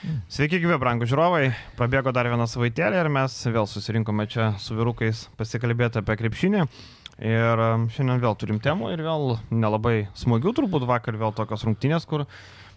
[0.00, 1.50] Sveiki, gyvi, brangų žiūrovai.
[1.76, 6.62] Prabėgo dar vieną savaitėlį ir mes vėl susirinkome čia su vyrukais pasikalbėti apie krepšinį.
[7.20, 12.08] Ir um, šiandien vėl turim temų ir vėl nelabai smagių turbūt vakar vėl tokios rungtynės,
[12.08, 12.24] kur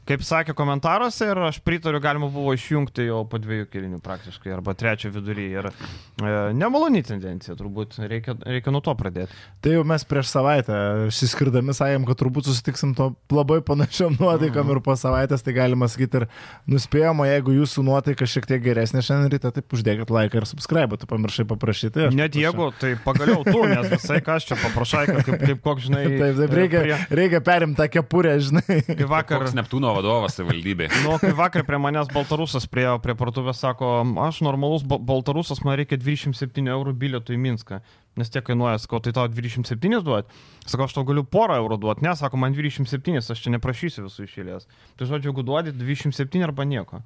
[0.04, 4.74] Kaip sakė komentaruose ir aš pritariu, galima buvo išjungti jau po dviejų kilinių praktiškai, arba
[4.76, 5.46] trečio vidury.
[5.56, 9.32] Ir e, nemaloni tendencija, turbūt reikia, reikia nuo to pradėti.
[9.64, 14.74] Tai jau mes prieš savaitę išskirdami sakėm, kad turbūt susitiksim to labai panašiom nuotaikom mm.
[14.76, 16.28] ir po savaitės, tai galima sakyti ir
[16.76, 21.08] nuspėjama, jeigu jūsų nuotaika šiek tiek geresnė šiandien ryte, tai uždėkit laiką ir subscribe, tu
[21.08, 22.10] pamiršai paprašyti.
[22.20, 26.04] Net jeigu, tai pagaliau tu, nes visai kas čia paprašai, kaip, kaip koks, žinai.
[26.12, 27.00] Taip, taip, reikia, prie...
[27.24, 28.82] reikia perimti tą kepurę, žinai.
[28.92, 29.48] Kaip vakar.
[29.54, 30.90] Neptūno vadovas savivaldybė.
[31.06, 33.92] Nu, kai vakar prie manęs Baltarusas priejo prie parduotuvės, sako,
[34.26, 37.82] aš normalus Baltarusas, man reikia 27 eurų bilietų į Minską.
[38.20, 40.34] Nes tiek kainuoja, sakau, tai tau 27 duot.
[40.68, 42.06] Sakau, aš tau galiu porą eurų duoti.
[42.06, 44.68] Ne, sako, man 27, aš čia neprašysiu visų išėlės.
[45.00, 47.02] Tai žodžiu, jeigu duodi 27 arba nieko,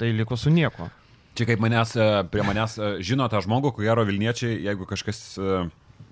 [0.00, 0.88] tai liko su nieko.
[1.36, 5.18] Čia kaip manęs, e, prie manęs e, žino tą žmogų, ko gero Vilniečiai, jeigu kažkas
[5.36, 5.66] uh,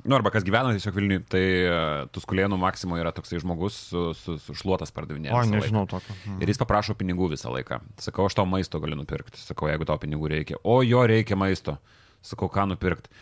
[0.04, 4.36] Nu, arba kas gyvena tiesiog Vilniui, tai uh, Tuskulėnų Maksimo yra toksai žmogus su, su,
[4.42, 5.38] su šluotas pardavinėjimu.
[5.38, 6.12] O, nežinau tokio.
[6.26, 6.42] Mhm.
[6.44, 7.80] Ir jis paprašo pinigų visą laiką.
[8.04, 9.40] Sakau, aš tau maisto galiu nupirkti.
[9.40, 10.60] Sakau, jeigu tau pinigų reikia.
[10.60, 11.78] O jo reikia maisto.
[12.24, 13.12] Sakau, ką nupirkti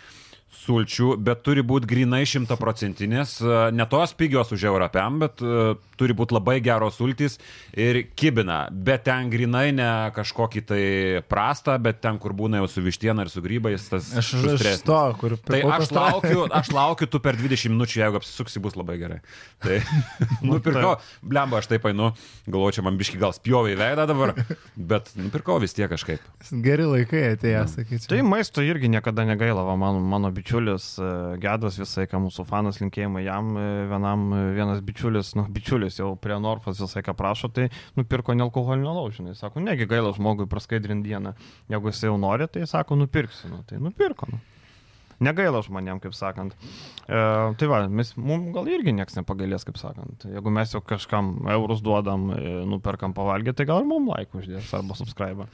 [0.52, 5.72] sulčių, bet turi būti grinai šimtaprocentinės, e, ne tos pigios už europiam, bet uh,
[6.02, 7.38] turi būti labai geros sultys
[7.78, 10.82] ir kibina, bet ten grinai ne kažkokį tai
[11.30, 15.00] prastą, bet ten, kur būna jau su vištiena ir su grybais, tas aš iš to,
[15.20, 19.20] kur tai aš laukiu, aš laukiu, tu per 20 minučių, jeigu apsisuksi, bus labai gerai.
[19.62, 19.78] Tai
[20.48, 22.12] nupirkau, blemba, aš taip einu,
[22.48, 24.34] galvoju, čia man biški gal spjovė į veidą dabar,
[24.76, 26.24] bet nupirkau vis tiek kažkaip.
[26.64, 28.10] Geri laikai atėjo, sakyčiau.
[28.14, 31.08] Tai maisto irgi niekada negaila, va, mano, mano bičiulis e,
[31.42, 36.12] Gedas visai, ką mūsų fanas linkėjimai jam, e, vienam e, vienas bičiulis, nu, bičiulis jau
[36.18, 37.68] prie Norfas visai ką prašo, tai
[37.98, 39.36] nupirko nealkoholinio laužinį.
[39.38, 41.36] Sako, negi gaila žmogui praskaidrinti dieną.
[41.70, 43.52] Jeigu jis jau nori, tai sako, nupirksiu.
[43.52, 44.32] Nu, tai nupirko.
[44.32, 44.42] Nu.
[45.22, 46.56] Negaila žmonėm, kaip sakant.
[47.06, 47.18] E,
[47.58, 50.26] tai va, mes, mums gal irgi niekas nepagailės, kaip sakant.
[50.26, 54.74] Jeigu mes jau kažkam eurus duodam, e, nuperkam pavalgyti, tai gal ir mums laikų uždės
[54.74, 55.46] arba subscribe.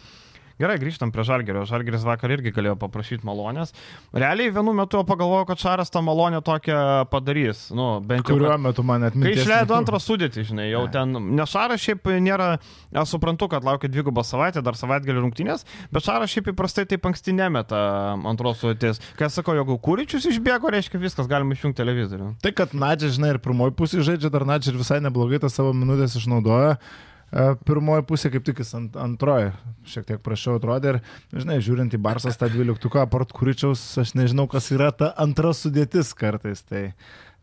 [0.58, 1.60] Gerai, grįžtam prie Žalgerio.
[1.70, 3.70] Žalgeris vakar irgi galėjo paprašyti malonės.
[4.10, 7.68] Realiai vienu metu pagalvojau, kad Šaras tą malonę tokią padarys.
[7.70, 8.34] Nu, bent jau.
[8.34, 9.36] Kuriuo metu man atminti.
[9.36, 10.92] Kai išleido antrą sudėtį, žinai, jau ne.
[10.96, 11.14] ten.
[11.38, 12.48] Nes Šaras šiaip nėra,
[12.90, 15.62] aš suprantu, kad laukia dvigubą savaitę, dar savaitgalį rungtynės,
[15.94, 17.84] bet Šaras šiaip įprastai taip anksti nemeta
[18.18, 18.98] antros sudėties.
[19.20, 22.32] Kai sakau, jeigu Kūričius išbėgo, reiškia viskas, galima išjungti televizorių.
[22.42, 25.70] Tai, kad Nadžia, žinai, ir pirmoji pusė žaidžia, dar Nadžia ir visai neblogai tą savo
[25.70, 26.80] minutės išnaudoja.
[27.28, 29.50] Pirmoji pusė kaip tik ant, antroji,
[29.88, 30.98] šiek tiek prašiau atrodė ir,
[31.36, 36.14] žinai, žiūrint į Barsas tą dvyliktuką, apart Kuričiaus, aš nežinau, kas yra ta antra sudėtis
[36.16, 36.86] kartais, tai,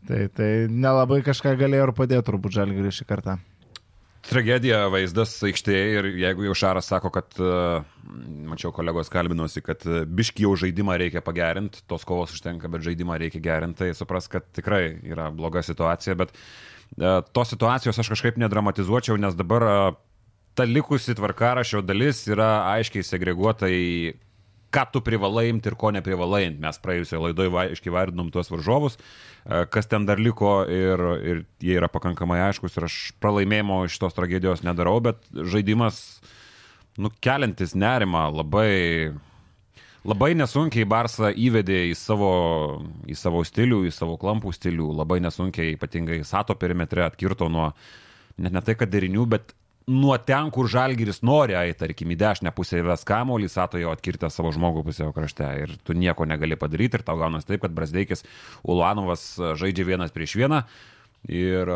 [0.08, 3.38] tai, tai nelabai kažką galėjo ir padėti turbūt žalgirį šį kartą.
[4.26, 7.36] Tragedija vaizdas aikštėje ir jeigu jau Šaras sako, kad,
[8.50, 13.38] mačiau kolegos kalbinosi, kad biški jau žaidimą reikia pagerinti, tos kovos užtenka, bet žaidimą reikia
[13.44, 16.75] gerinti, tai supras, kad tikrai yra bloga situacija, bet uh,
[17.32, 19.74] tos situacijos aš kažkaip nedramatizuočiau, nes dabar e,
[20.56, 24.14] ta likusi tvarkarašio dalis yra aiškiai segreguota į
[24.72, 26.62] ką tu privalai imti ir ko neprivalai imti.
[26.64, 31.76] Mes praėjusioje laidoje aiškiai vardinom tuos varžovus, e, kas ten dar liko ir, ir jie
[31.78, 36.20] yra pakankamai aiškus ir aš pralaimėjimo iš tos tragedijos nedarau, bet žaidimas
[36.96, 39.12] nukeliantis nerimą labai
[40.06, 42.32] labai nesunkiai Barsą įvedė į savo,
[43.08, 47.70] į savo stilių, į savo klampų stilių, labai nesunkiai, ypatingai Sato perimetre atkirto nuo,
[48.38, 49.54] net ne tai, kad derinių, bet
[49.90, 54.30] nuo ten, kur Žalgiris nori, ai, tarkim, į dešinę pusę įves kamuolį, Sato jau atkirtė
[54.32, 55.46] savo žmogų pusėje krašte.
[55.62, 58.26] Ir tu nieko negali padaryti ir tau gaunas taip, kad Brasdeikis
[58.66, 59.28] Ulanovas
[59.58, 60.64] žaidžia vienas prieš vieną.
[61.30, 61.70] Ir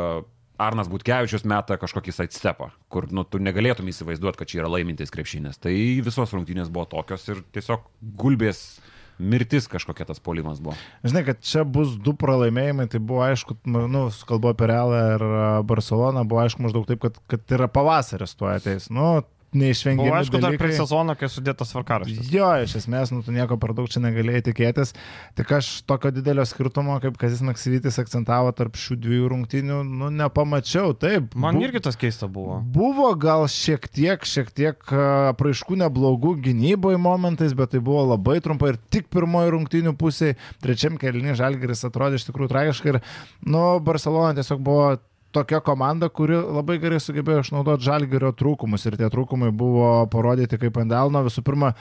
[0.61, 5.61] Arnas Butkevičius meta kažkokį sidestepą, kur nu, tu negalėtum įsivaizduoti, kad čia yra laimintis krepšinės.
[5.63, 5.73] Tai
[6.05, 7.87] visos rungtynės buvo tokios ir tiesiog
[8.21, 8.81] gulbės
[9.21, 10.77] mirtis kažkokia tas polimas buvo.
[11.05, 15.27] Žinai, kad čia bus du pralaimėjimai, tai buvo aišku, nu, kalbu apie Realą ir
[15.69, 18.89] Barceloną, buvo aišku maždaug taip, kad, kad yra pavasaris tuo ateis.
[18.93, 19.21] Nu,
[19.57, 20.11] neišvengiamai.
[20.11, 22.31] Buvo aišku, dar prie sezono, kai sudėtas varkaraštis.
[22.33, 24.95] Jo, iš esmės, nu, tu nieko per daug čia negalėjai tikėtis.
[25.39, 30.95] Tik aš tokio didelio skirtumo, kaip Kazis Maksyvytis akcentavo tarp šių dviejų rungtynių, nu, nepamačiau.
[31.01, 31.35] Taip.
[31.35, 31.67] Man bu...
[31.67, 32.61] irgi tas keista buvo.
[32.75, 34.95] Buvo gal šiek tiek, šiek tiek
[35.35, 40.99] apraiškų neblogų gynyboje momentais, bet tai buvo labai trumpai ir tik pirmoji rungtynių pusė, trečiam
[41.01, 43.01] kelniui Žalgeris atrodė iš tikrųjų tragiškai ir,
[43.47, 44.91] nu, Barcelona tiesiog buvo
[45.33, 50.81] tokia komanda, kuri labai gerai sugebėjo išnaudoti žalgerio trūkumus ir tie trūkumai buvo parodyti kaip
[50.83, 51.23] ant delno.
[51.27, 51.75] Visų pirma,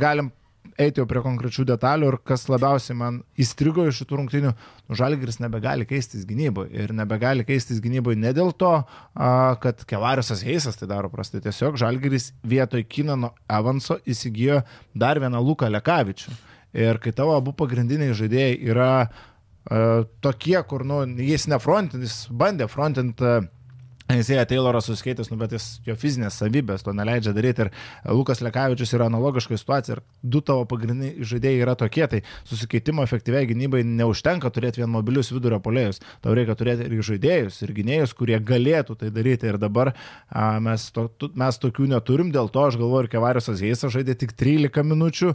[0.00, 0.32] galim
[0.80, 5.40] eiti jau prie konkrečių detalių ir kas labiausiai man įstrigo iš šitų rungtynių, nu, Žalgiris
[5.42, 6.70] nebegali keistis gynyboje.
[6.84, 9.32] Ir nebegali keistis gynyboje ne dėl to, a,
[9.62, 11.42] kad Kevariusas Heisas tai daro prastai.
[11.44, 14.62] Tiesiog Žalgiris vietoj Kinano Evanso įsigijo
[14.94, 16.32] dar vieną Luką Lekavičių.
[16.72, 19.31] Ir kai tavo abu pagrindiniai žaidėjai yra uh,
[20.24, 23.50] tokie, kur, nu, jis ne frontinis, bandė frontinti uh,
[24.18, 27.66] Jisai Tayloras suskaitis, nu, bet jis jo fizinės savybės to neleidžia daryti.
[27.66, 29.96] Ir Lukas Lekavičius yra analogiška situacija.
[29.96, 32.04] Ir du tavo pagrindiniai žaidėjai yra tokie.
[32.10, 36.02] Tai susikeitimo efektyviai gynybai neužtenka turėti vien mobilius vidurio polėjus.
[36.24, 39.50] Tau reikia turėti ir žaidėjus, ir gynėjus, kurie galėtų tai daryti.
[39.52, 42.32] Ir dabar a, mes, to, tu, mes tokių neturim.
[42.34, 45.32] Dėl to aš galvoju, ir Kevariusas Heisas žaidė tik 13 minučių,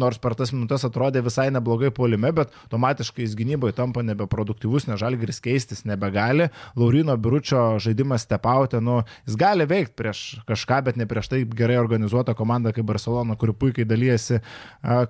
[0.00, 5.00] nors per tas minutės atrodė visai neblogai polime, bet automatiškai jis gynyboje tampa nebeproduktyvus, nes
[5.00, 6.50] žalgris keistis nebegali.
[6.78, 11.78] Laurino Biručio žaidimas stepauti, nu, jis gali veikti prieš kažką, bet ne prieš tai gerai
[11.80, 14.40] organizuotą komandą kaip Barcelona, kuri puikiai dalyjasi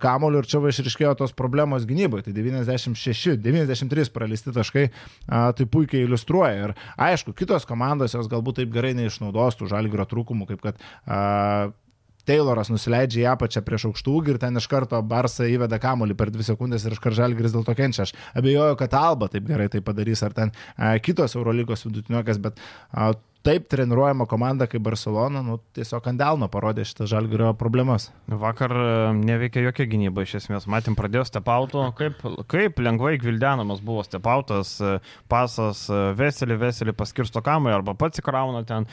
[0.02, 2.28] kamoliu ir čia va išriškėjo tos problemos gynyboje.
[2.28, 4.86] Tai 96, 93 praleisti taškai,
[5.28, 6.70] tai puikiai iliustruoja.
[6.70, 6.76] Ir
[7.10, 10.82] aišku, kitos komandos jos galbūt taip gerai neišnaudos tų žalgrio trūkumų, kaip kad
[12.30, 16.30] Tayloras nusileidžia į apačią prieš aukštų ūgį ir ten iš karto Barsa įveda kamolį per
[16.30, 18.06] dvi sekundės ir iš karto Žalgris dėl to kenčia.
[18.06, 22.62] Aš abejoju, kad Alba taip gerai tai padarys, ar ten a, kitos Eurolygos vidutiniuokas, bet
[22.94, 23.10] a,
[23.46, 28.10] taip treniruojama komanda kaip Barcelona, nu, tiesiog ant delno parodė šitą žalgerio problemas.
[28.28, 30.68] Vakar e, neveikia jokia gynyba iš esmės.
[30.70, 32.20] Matėm, pradėjo stepauto, kaip,
[32.52, 34.98] kaip lengvai gvildenamas buvo stepautas, e,
[35.32, 38.88] pasas, e, veselį, veselį paskirsto kamai arba pats įkrauna ten.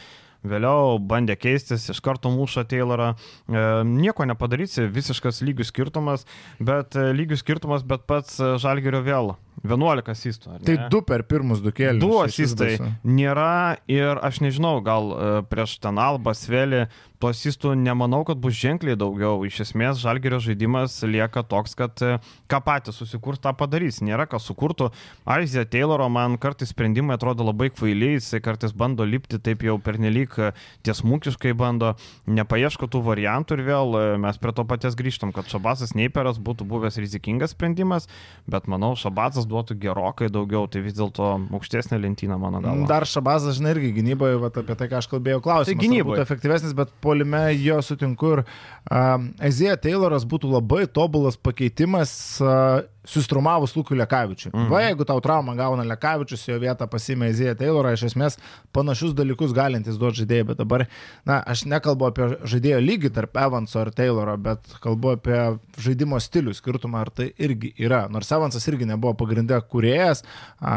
[0.45, 3.13] Vėliau bandė keistis, iš karto muša Taylorą.
[3.13, 6.28] E, nieko nepadarysi, visiškas lygių skirtumas,
[6.60, 10.59] bet e, lygių skirtumas, bet pats Žalgerio vėl 11 asistų.
[10.68, 12.04] Tai du per pirmus du kėlinius.
[12.04, 15.13] Du asistai nėra ir aš nežinau, gal
[15.50, 16.86] prieš ten Alba, Svelį,
[17.18, 19.42] tų asistų nemanau, kad bus ženkliai daugiau.
[19.48, 24.04] Iš esmės, Žalgerio žaidimas lieka toks, kad ką patys susikurs, tą padarys.
[24.06, 24.92] Nėra kas sukurtų.
[25.25, 30.38] Aizija Tayloro man kartais sprendimai atrodo labai kvailiai, jisai kartais bando lipti taip jau pernelyg
[30.86, 31.95] tiesmukiškai bando,
[32.30, 37.01] nepaieško tų variantų ir vėl mes prie to paties grįžtam, kad Šabasas Neiperas būtų buvęs
[37.01, 38.06] rizikingas sprendimas,
[38.45, 42.88] bet manau, Šabasas duotų gerokai daugiau, tai vis dėlto aukštesnė lentyna mano galva.
[42.89, 45.71] Dar Šabazas, žinai, irgi gynyboje, va, apie tai, ką aš kalbėjau, klausimas.
[45.71, 46.11] Tai gynyboje.
[46.11, 52.13] Būtų efektyvesnis, bet polime jo sutinku ir um, Ezija Tayloras būtų labai tobulas pakeitimas.
[52.44, 54.51] Uh, sustrumavus Lukui Lekavičiui.
[54.54, 54.69] Mhm.
[54.71, 58.38] Va, jeigu tau traumą gauna Lekavičius, jo vietą pasimė Ezija Taylorą, iš esmės
[58.75, 60.86] panašius dalykus galintis duoti žaidėjai, bet dabar,
[61.27, 65.39] na, aš nekalbu apie žaidėjo lygį tarp Evanso ir Tayloro, bet kalbu apie
[65.81, 68.06] žaidimo stilių skirtumą, ar tai irgi yra.
[68.12, 70.25] Nors Evansas irgi nebuvo pagrindę kuriejas,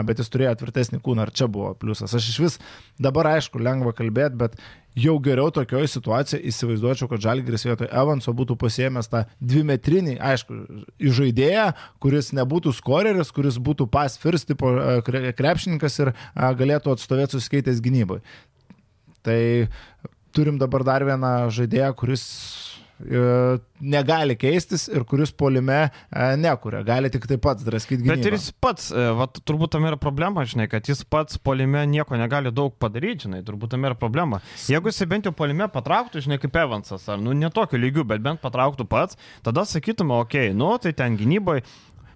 [0.07, 2.15] bet jis turėjo tvirtesnį kūną, ar čia buvo pliusas.
[2.15, 2.61] Aš iš vis
[3.01, 4.57] dabar aišku lengva kalbėti, bet
[4.99, 10.59] jau geriau tokioje situacijoje įsivaizduočiau, kad Žalgiris vietoj Evanso būtų pasiemęs tą dvimetrinį, aišku,
[11.19, 11.69] žaidėją,
[12.03, 18.25] kuris nebūtų skoreris, kuris būtų pas first tipo e, krepšininkas ir galėtų atstovėti susikeitęs gynyboje.
[19.27, 19.41] Tai
[20.35, 22.70] turim dabar dar vieną žaidėją, kuris E,
[23.81, 28.17] negali keistis ir kuris polime e, nekuria, gali tik taip pats draskyti gynybą.
[28.17, 31.87] Bet ir jis pats, e, va, turbūt tam yra problema, žinai, kad jis pats polime
[31.89, 34.43] nieko negali daug padaryti, žinai, turbūt tam yra problema.
[34.69, 38.43] Jeigu jis bent jau polime patrauktų, žinai, kaip Evansas, ar, nu, netokiu lygiu, bet bent
[38.45, 41.65] patrauktų pats, tada sakytume, okei, okay, nu, tai ten gynyboje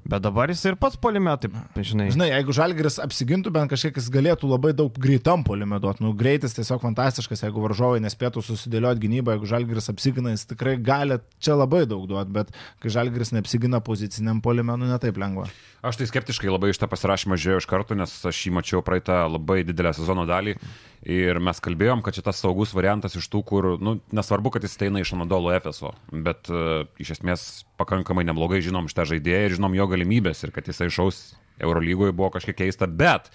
[0.05, 2.11] Bet dabar jis ir pats polime, taip, žinai.
[2.13, 6.05] Žinai, jeigu Žalgiris apsigintų, bent kažkiek jis galėtų labai daug greitam polime duoti.
[6.05, 11.17] Nu, greitis tiesiog fantastiškas, jeigu varžovai nespėtų susidėlioti gynybą, jeigu Žalgiris apsigina, jis tikrai gali
[11.41, 12.53] čia labai daug duoti, bet
[12.85, 15.49] kai Žalgiris neapsigina poziciniam polime, nu netaip lengva.
[15.85, 19.25] Aš tai skeptiškai labai iš tą pasirašymą žiūrėjau iš karto, nes aš jį mačiau praeitą
[19.29, 20.59] labai didelę sezono dalį
[21.05, 25.03] ir mes kalbėjom, kad šitas saugus variantas iš tų, kur, nu, nesvarbu, kad jis eina
[25.03, 29.87] iš Anadolo Efeso, bet uh, iš esmės pakankamai neblogai žinom šitą žaidėją ir žinom jo
[29.95, 31.25] galimybės ir kad jisai šaus
[31.63, 33.31] Eurolygoje buvo kažkiek keista, bet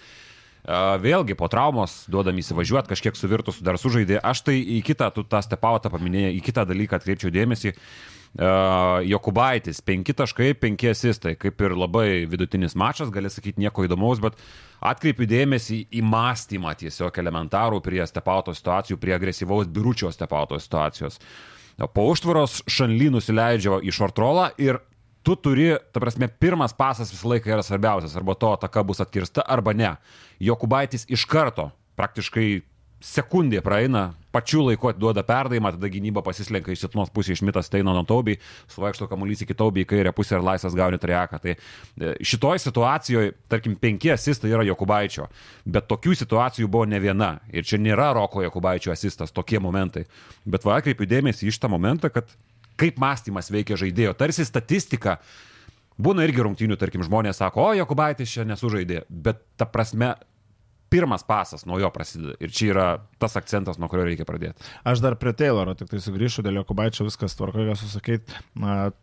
[1.02, 4.20] vėlgi po traumos duodami įsivažiuoti, kažkiek suvirtus dar sužaidė.
[4.20, 7.74] Aš tai į kitą, tu tą stepautą paminėjai, į kitą dalyką atkreipčiau dėmesį.
[7.74, 14.22] Uh, Jokubaitis, 5 taškai, 5 asistai, kaip ir labai vidutinis mačas, gali sakyti nieko įdomaus,
[14.22, 14.38] bet
[14.86, 21.18] atkreipiu dėmesį į mąstymą tiesiog elementarų prie stepauto situacijų, prie agresyvaus biručio stepauto situacijos.
[21.80, 24.78] Po užtvaros Šanly nusileidžia į šortrolą ir
[25.24, 29.46] tu turi, ta prasme, pirmas pasas visą laiką yra svarbiausias, arba to ataka bus atkirsta,
[29.46, 29.94] arba ne.
[30.40, 32.50] Jokubaitis iš karto praktiškai
[33.00, 38.04] sekundė praeina, pačiu laiku atiduoda perdavimą, tada gynyba pasislenka iš silpnos pusės išmitas Steino nuo
[38.08, 38.36] Taubį,
[38.74, 41.40] suvaikšto kamuolys iki Taubį į kairę pusę ir laisvas gauni triaką.
[41.44, 45.30] Tai e, šitoj situacijoje, tarkim, penki asistai yra Jokubaičio,
[45.66, 47.38] bet tokių situacijų buvo ne viena.
[47.56, 50.04] Ir čia nėra Roko Jokubaičio asistas, tokie momentai.
[50.46, 52.36] Bet va, atkreipiu dėmesį iš tą momentą, kad
[52.80, 54.16] kaip mąstymas veikia žaidėjo.
[54.18, 55.20] Tarsi statistika.
[56.00, 60.14] Būna irgi rungtynių, tarkim, žmonės sako, o Jokubaitis čia nesužaidė, bet ta prasme
[60.90, 62.36] pirmas pasas nuo jo prasideda.
[62.44, 62.88] Ir čia yra
[63.22, 64.66] tas akcentas, nuo kurio reikia pradėti.
[64.88, 68.20] Aš dar prie Tayloro tik tai sugrįšiu, dėl Jokubaičio viskas tvarko, ką susakai.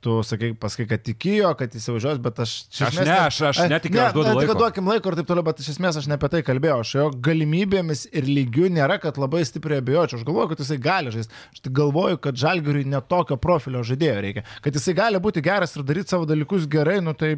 [0.05, 2.57] Tu sakai, pasakai, kad tikėjo, kad įsivažiuos, bet aš...
[2.87, 4.59] Aš ne, aš, aš netikiu, aš duodu laiko.
[4.59, 6.79] Duokim laiko ir taip toliau, bet iš esmės aš ne apie tai kalbėjau.
[6.85, 10.21] Aš jo galimybėmis ir lygių nėra, kad labai stipriai abejočiau.
[10.21, 11.43] Aš galvoju, kad jisai gali žaisti.
[11.55, 14.47] Aš tik galvoju, kad žalgiriui netokio profilio žaidėjo reikia.
[14.65, 17.37] Kad jisai gali būti geras ir daryti savo dalykus gerai, nu tai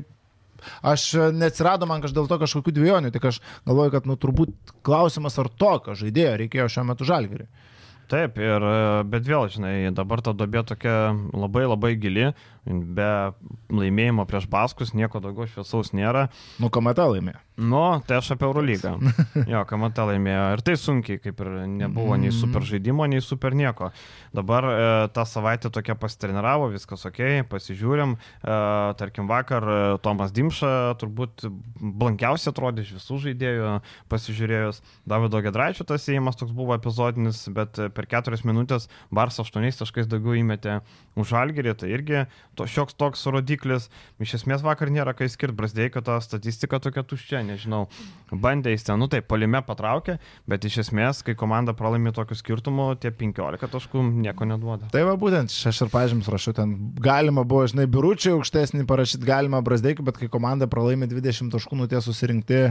[0.83, 4.75] Aš e, neatsirado man kažkaip dėl to kažkokių dviejonių, tik aš galvoju, kad, nu, turbūt
[4.87, 7.49] klausimas, ar tokio žaidėjo reikėjo šiuo metu žalgiriui.
[8.09, 12.31] Taip, ir, e, bet vėl, žinai, dabar ta dobė tokia labai labai gili,
[12.69, 13.11] be
[13.73, 16.29] laimėjimo prieš Baskus nieko daugiau šviesaus nėra.
[16.61, 17.41] Nu, kamata laimėjo.
[17.59, 18.93] Nu, tai aš apie Eurolygą.
[19.51, 20.43] Jo, kamata laimėjo.
[20.55, 23.91] Ir tai sunkiai, kaip ir nebuvo nei super žaidimo, nei super nieko.
[24.37, 24.77] Dabar e,
[25.15, 28.15] tą savaitę tokia pasitreniravo, viskas ok, pasižiūrim.
[28.15, 28.59] E,
[29.01, 30.71] tarkim, vakar e, Tomas Dimša
[31.01, 31.49] turbūt
[31.81, 33.73] blankiausiai atrodė iš visų žaidėjų
[34.13, 34.83] pasižiūrėjus.
[35.11, 40.39] Davido Gedraičio tas įėjimas toks buvo epizodinis, bet per keturias minutės Bars 8 taškais daugiau
[40.39, 40.79] įmetė
[41.19, 42.23] už Algerį, tai irgi
[42.59, 43.89] to, šioks toks rodiklis.
[44.23, 47.87] Iš esmės vakar nėra kai skirti, Brasdeikio ta statistika tokia tuščia nežinau,
[48.33, 50.19] bandė jis ten, nu tai, palime patraukė,
[50.51, 54.91] bet iš esmės, kai komanda pralaimi tokiu skirtumu, tie 15 taškų nieko neduoda.
[54.95, 59.63] Tai va būtent, aš ir pažymus rašau, ten galima buvo, žinai, biuručiai aukštesnį parašyti, galima
[59.65, 62.63] brasdeikį, bet kai komanda pralaimi 20 taškų, nu tie susirinkti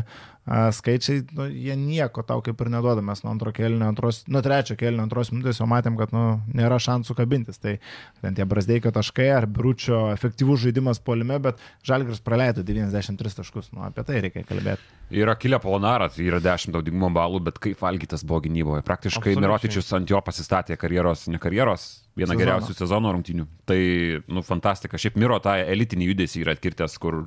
[0.48, 4.78] skaičiai, nu, jie nieko tau kaip ir neduoda, mes nuo antro kelnio, antros, nuo trečio
[4.80, 7.60] kelnio, antros minutės jau matėm, kad, nu, nėra šansų kabintis.
[7.60, 7.76] Tai
[8.24, 13.84] ten tie brasdeikio taškai ar biuručio efektyvus žaidimas polime, bet Žalgris praleido 93 taškus, nu,
[13.90, 14.88] apie tai reikia kalbėti.
[15.20, 18.84] Yra kilę polonaras, yra 10 naudingumo balų, bet kaip valgytas buvo gynyboje.
[18.88, 19.44] Praktiškai Absoliučiai.
[19.44, 22.42] Mirotičius ant jo pasistatė karjeros, ne karjeros, vieną sezono.
[22.44, 23.48] geriausių sezono rungtynių.
[23.68, 23.80] Tai,
[24.32, 25.00] nu, fantastika.
[25.00, 27.24] Šiaip Miro tą elitinį judesį yra atkirtęs, kur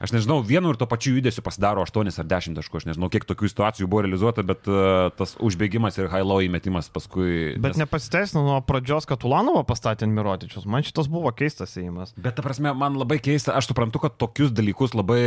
[0.00, 3.26] aš nežinau, vienu ir to pačiu judesiu pasidaro 8 ar 10 taškų, aš nežinau, kiek
[3.28, 7.56] tokių situacijų buvo realizuota, bet uh, tas užbėgimas ir high-low įmetimas paskui.
[7.60, 7.82] Bet nes...
[7.84, 12.16] nepasiteisino nuo pradžios, kad Ulanovo pastatė Mirotičius, man šitas buvo keistas įėjimas.
[12.16, 15.20] Bet ta prasme, man labai keista, aš suprantu, kad tokius dalykus labai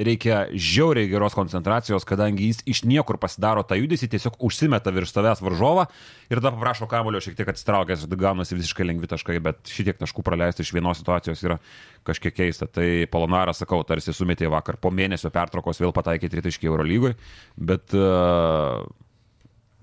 [0.00, 5.42] reikia žiauriai geros koncentracijos, kadangi jis iš niekur pasidaro tą judesį, tiesiog užsimeta virš savęs
[5.44, 5.86] varžovą
[6.30, 10.64] ir tada paprašo kamulio šiek tiek atsitraukęs, gaunasi visiškai lengvi taškai, bet šitiek taškų praleisti
[10.64, 11.58] iš vienos situacijos yra
[12.06, 12.68] kažkiek keista.
[12.70, 17.16] Tai Polonaras, sakau, tarsi sumetė vakar po mėnesio pertraukos vėl pataikė tritaškį Eurolygoje,
[17.70, 18.84] bet uh,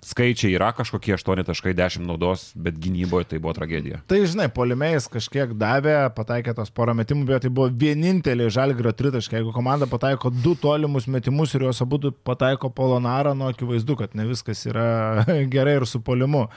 [0.08, 4.00] skaičiai yra kažkokie 8.10 naudos, bet gynyboje tai buvo tragedija.
[4.10, 9.40] Tai žinai, polimėjais kažkiek davė, pataikė tos porą metimų, bet tai buvo vienintelė žalgrio tritaškai.
[9.42, 14.28] Jeigu komanda pataiko du tolimus metimus ir juos abu pataiko polonarą, nu akivaizdu, kad ne
[14.30, 16.48] viskas yra gerai ir su polimu.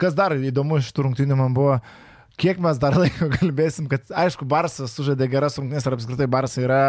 [0.00, 1.78] Kas dar įdomu iš tų rungtynių man buvo,
[2.40, 6.80] kiek mes dar laiko kalbėsim, kad aišku, Barsas sužaidė geras rungtynės ir apskritai Barsas yra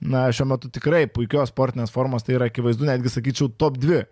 [0.00, 4.02] na, šiuo metu tikrai puikios sportinės formos, tai yra akivaizdu, netgi sakyčiau, top 2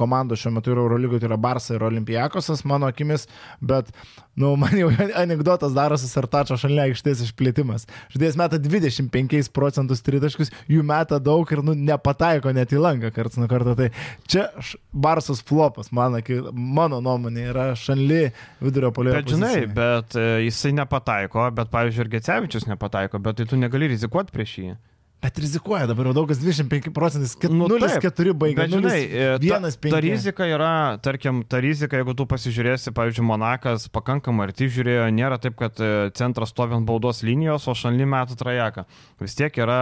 [0.00, 3.28] komandos šiuo metu yra Eurolygoje, tai yra Barsas ir Olimpijakosas mano akimis,
[3.60, 3.92] bet
[4.38, 7.88] Nu, man jau anegdotas darosi Sartačio šalia aikštės išplėtimas.
[8.12, 13.40] Žaidėjas meta 25 procentus tritaškus, jų meta daug ir nu, nepataiko net į langą karts
[13.40, 13.74] nuo karto.
[13.78, 13.88] Tai
[14.30, 14.46] čia
[14.92, 16.20] Barsas flopas, man,
[16.52, 18.28] mano nuomonė, yra šanli
[18.62, 19.16] vidurio polio.
[19.18, 23.90] Bet žinai, bet e, jisai nepataiko, bet pavyzdžiui, ir Gecevičius nepataiko, bet tai tu negali
[23.90, 24.76] rizikuoti prieš jį.
[25.18, 28.60] Bet rizikuoja dabar jau daugas 25 procentais, 0,4 baigia.
[28.60, 28.98] Bet žinai,
[29.42, 30.68] 1, ta, ta rizika yra,
[31.02, 35.88] tarkim, ta rizika, jeigu tu pasižiūrėsi, pavyzdžiui, Monakas pakankamai arti žiūrėjo, nėra taip, kad e,
[36.14, 38.84] centras stovi ant baudos linijos, o šanly metų trajeką.
[39.24, 39.80] Vis tiek yra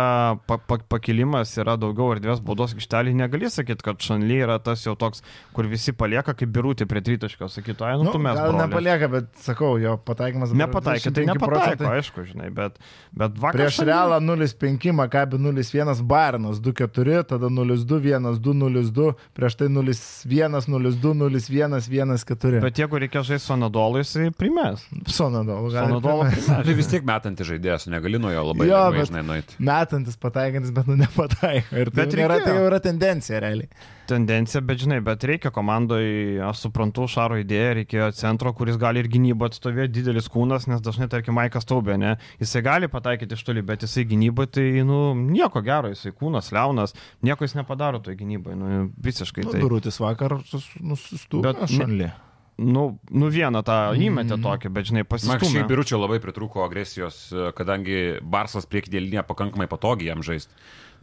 [0.49, 4.97] pa, pa, pakilimas, yra daugiau erdvės baudos aikštelį, negali sakyti, kad šanly yra tas jau
[4.97, 5.21] toks,
[5.53, 8.41] kur visi palieka kaip birūti prie tritaškio, sakytų, ai, nu, nu tu mes.
[8.41, 8.65] Gal brolė.
[8.65, 10.57] nepalieka, bet sakau, jo pataikymas.
[10.57, 12.81] Nepataikė, tai nepataiko, aišku, žinai, bet,
[13.13, 13.61] bet vakar.
[13.61, 20.61] Prieš realą 0,5, ką Maccabi 0-1, Bairnas 2-4, tada 0-2, 1-2, 0-2, prieš tai 0-1,
[20.67, 22.61] 0-2, 0-1, 1-4.
[22.61, 24.87] Bet jeigu reikia žaisti Sonadolui, jisai primės.
[25.11, 25.99] Sonadolui, gal.
[26.01, 26.49] Primės.
[26.67, 29.59] Tai vis tiek metantis žaidėjas, negali nuo jo labai jo, žinai nueiti.
[29.59, 31.77] Metantis, pataikantis, bet nu nepataiko.
[31.77, 33.71] Ir tai, bet nėra, tai jau yra tendencija realiai
[34.09, 39.09] tendencija, bet žinai, bet reikia komandoje, aš suprantu, Šaro idėją, reikėjo centro, kuris gali ir
[39.13, 43.65] gynybą atstovėti, didelis kūnas, nes dažnai, tarkim, Maikas Taubė, ne, jisai gali pataikyti iš toli,
[43.67, 46.97] bet jisai gynybai, tai, nu, nieko gero, jisai kūnas, liaunas,
[47.27, 49.47] nieko jis nepadaro toje gynybai, nu, visiškai.
[49.47, 51.45] Nu, tai Rūtis vakar nusistūmė.
[51.51, 52.15] Bet šanlė.
[52.57, 54.45] Nu, nu vieną tą įmetė mm.
[54.47, 55.43] tokį, bet žinai, pasistumė.
[55.43, 57.27] Man šiaip biručio labai pritruko agresijos,
[57.59, 60.57] kadangi Barsas priekinė linija pakankamai patogiai jam žaisti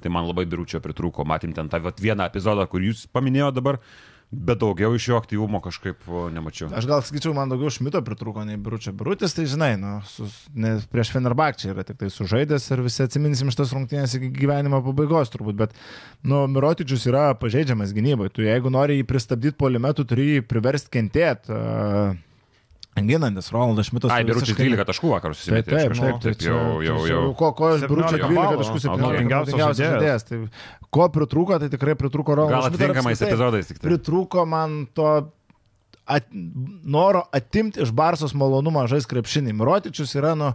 [0.03, 1.25] tai man labai biručio pritrūko.
[1.27, 3.79] Matėm ten tą vat, vieną epizodą, kur jūs paminėjote dabar,
[4.33, 6.72] Bet daugiau iš jo aktyvumo kažkaip nemačiau.
[6.74, 8.93] Aš gal sakyčiau, man daugiau Šmito pritrūko nei Biručio.
[8.98, 10.25] Birutis, tai žinai, nu, su,
[10.57, 15.29] ne, prieš Fenerbakčią yra tik tai sužaidęs ir visi atsiminsim šitas rungtynės iki gyvenimo pabaigos
[15.33, 15.77] turbūt, bet,
[16.25, 18.31] nu, Mirotičius yra pažeidžiamas gynybai.
[18.33, 21.53] Tu jeigu nori jį pristabdyti polimetu, turi jį priversti kentėti.
[21.53, 22.17] Uh,
[22.95, 24.12] Ginantis Ronaldas Šmitas.
[24.13, 25.69] Ai, Biručius visiškai- 12 taškų vakar Taip, susimetė.
[25.69, 27.23] taip, taip, tai taip jau, jau, jau.
[27.35, 28.85] Ko, ko Biručio 17 12 balų, taškų okay.
[28.85, 30.23] 17 naudingiausias žaidėjas.
[30.29, 30.38] Tai
[30.93, 33.89] ko pritrūko, tai tikrai pritrūko Ronaldas Gal atitinkamais epizodais tik tai.
[33.89, 35.31] Pritrūko man to
[36.05, 36.27] at,
[36.83, 39.53] noro atimti iš Barsos malonumą žais krepšinį.
[39.55, 40.51] Mirotičius yra, nu,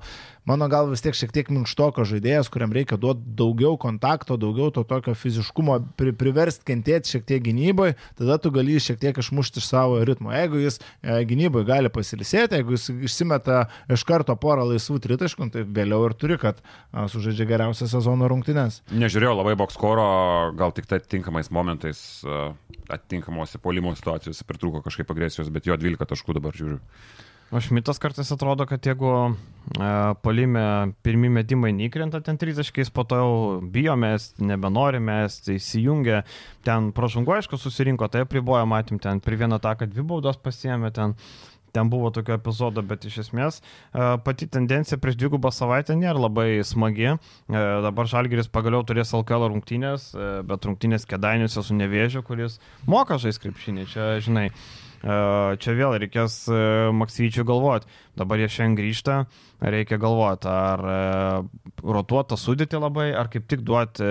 [0.49, 4.85] mano gal vis tiek šiek tiek minkštoko žaidėjas, kuriam reikia duoti daugiau kontakto, daugiau to
[4.89, 9.71] tokio fiziškumo, pri, priversti kentėti šiek tiek gynyboje, tada tu gali šiek tiek išmušti iš
[9.71, 10.33] savo ritmo.
[10.37, 15.65] Jeigu jis e, gynyboje gali pasilisėti, jeigu jis išsimeta iš karto porą laisvų tritaškų, tai
[15.65, 16.61] vėliau ir turi, kad
[16.93, 18.83] a, sužaidžia geriausią sezono rungtynes.
[18.93, 20.09] Nežiūrėjau labai bokskoro,
[20.59, 22.51] gal tik tai atitinkamais momentais, e,
[22.89, 26.81] atitinkamuose polimo situacijose pritrūko kažkaip agresijos, bet jo 12 taškų dabar žiūriu.
[27.49, 30.65] O Šmitas kartais atrodo, kad jeigu e, palime
[31.01, 33.31] pirmie metimai neįkrenta ten 30, po to jau
[33.73, 36.27] bijomės, nebenorime, tai įsijungia,
[36.69, 41.17] ten pražungo aišku susirinko, tai pribojo, matym, ten per vieną taką dvi baudos pasiemė, ten,
[41.79, 46.49] ten buvo tokio epizodo, bet iš esmės e, pati tendencija prieš dvigubą savaitę nėra labai
[46.67, 47.13] smagi.
[47.15, 52.59] E, dabar Žalgeris pagaliau turės LKL rungtynės, e, bet rungtynės kedainiuose su nevėžiu, kuris
[52.91, 54.51] moka žais krepšinį, čia žinai.
[54.99, 56.49] Čia vėl reikės
[56.99, 57.87] Maksyčiui galvoti.
[58.19, 59.19] Dabar jie šiandien grįžta,
[59.63, 60.99] reikia galvoti, ar e,
[61.83, 64.09] rotuotą sudėti labai, ar kaip tik duoti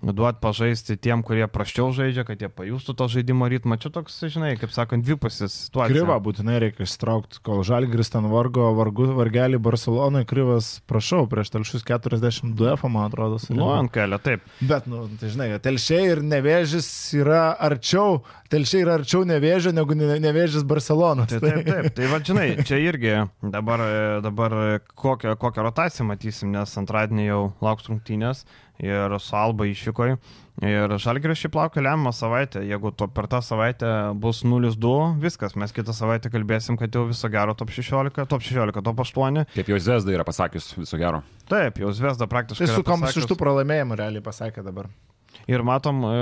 [0.00, 3.76] duot pažaisti tiem, kurie praščiau žaidžia, kad jie pajustų to žaidimo ritmą.
[3.80, 5.94] Čia toks, žinai, kaip sakant, dvipusis situacija.
[5.94, 11.84] Kryva būtinai reikia ištraukti, kol Žalgris ten vargo, vargu, vargelį Barcelonai, Kryvas, prašau, prieš telšius
[11.88, 13.40] 42 F, man atrodo.
[13.52, 14.44] Nu, ant kelio, taip.
[14.64, 16.88] Bet, nu, tai žinai, telšiai ir nevėžys
[17.20, 18.20] yra arčiau,
[18.52, 21.30] telšiai yra arčiau nevėžio negu ne- nevėžys Barcelonas.
[21.32, 21.90] Tai, taip, taip.
[21.96, 23.14] Tai va, žinai, čia irgi
[23.52, 23.82] dabar,
[24.24, 24.54] dabar
[24.94, 28.44] kokią, kokią rotaciją matysim, nes antradienį jau lauks rungtynės
[28.80, 30.16] ir su Alba išvykoje.
[30.64, 32.62] Ir Žalgiris šiaip laukia lemiamą savaitę.
[32.68, 33.90] Jeigu to per tą savaitę
[34.20, 38.82] bus 0-2, viskas, mes kitą savaitę kalbėsim, kad jau viso gero top 16, top 16,
[38.84, 39.44] top 8.
[39.56, 41.22] Kaip jau Zesda yra pasakius, viso gero.
[41.48, 42.68] Taip, jau Zvezda praktiškai.
[42.68, 44.90] Yra su kom šeštų pralaimėjimų realiai pasakė dabar.
[45.48, 46.14] Ir matom, e,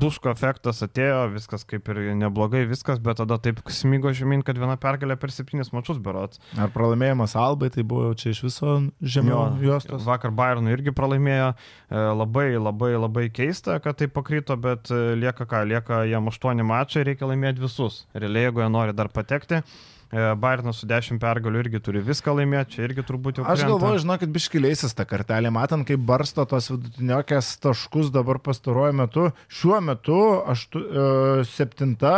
[0.00, 4.76] duško efektas atėjo, viskas kaip ir neblogai, viskas, bet tada taip smygo žemyn, kad viena
[4.80, 6.40] pergalė per septynis mačius berots.
[6.60, 10.04] Ar pralaimėjimas Albai, tai buvo čia iš viso žemiau juostos.
[10.08, 15.48] Vakar Bayernui irgi pralaimėjo, e, labai labai labai keista, kad tai pakrito, bet e, lieka
[15.48, 18.04] ką, lieka jam aštuoni mačai, reikia laimėti visus.
[18.14, 22.76] Realiai, jeigu jie nori dar patekti, e, Bayernas su dešimt pergalių irgi turi viską laimėti,
[22.76, 23.44] čia irgi turbūt jau.
[23.46, 23.70] Aš krenta.
[23.70, 29.28] galvoju, žinokit, biškileisis tą kartelį, matant, kaip barsto tos vidutiniokės taškus dabar pastaruoju metu.
[29.60, 30.18] Šiuo metu
[30.50, 31.04] aštu, e,
[31.46, 32.14] septinta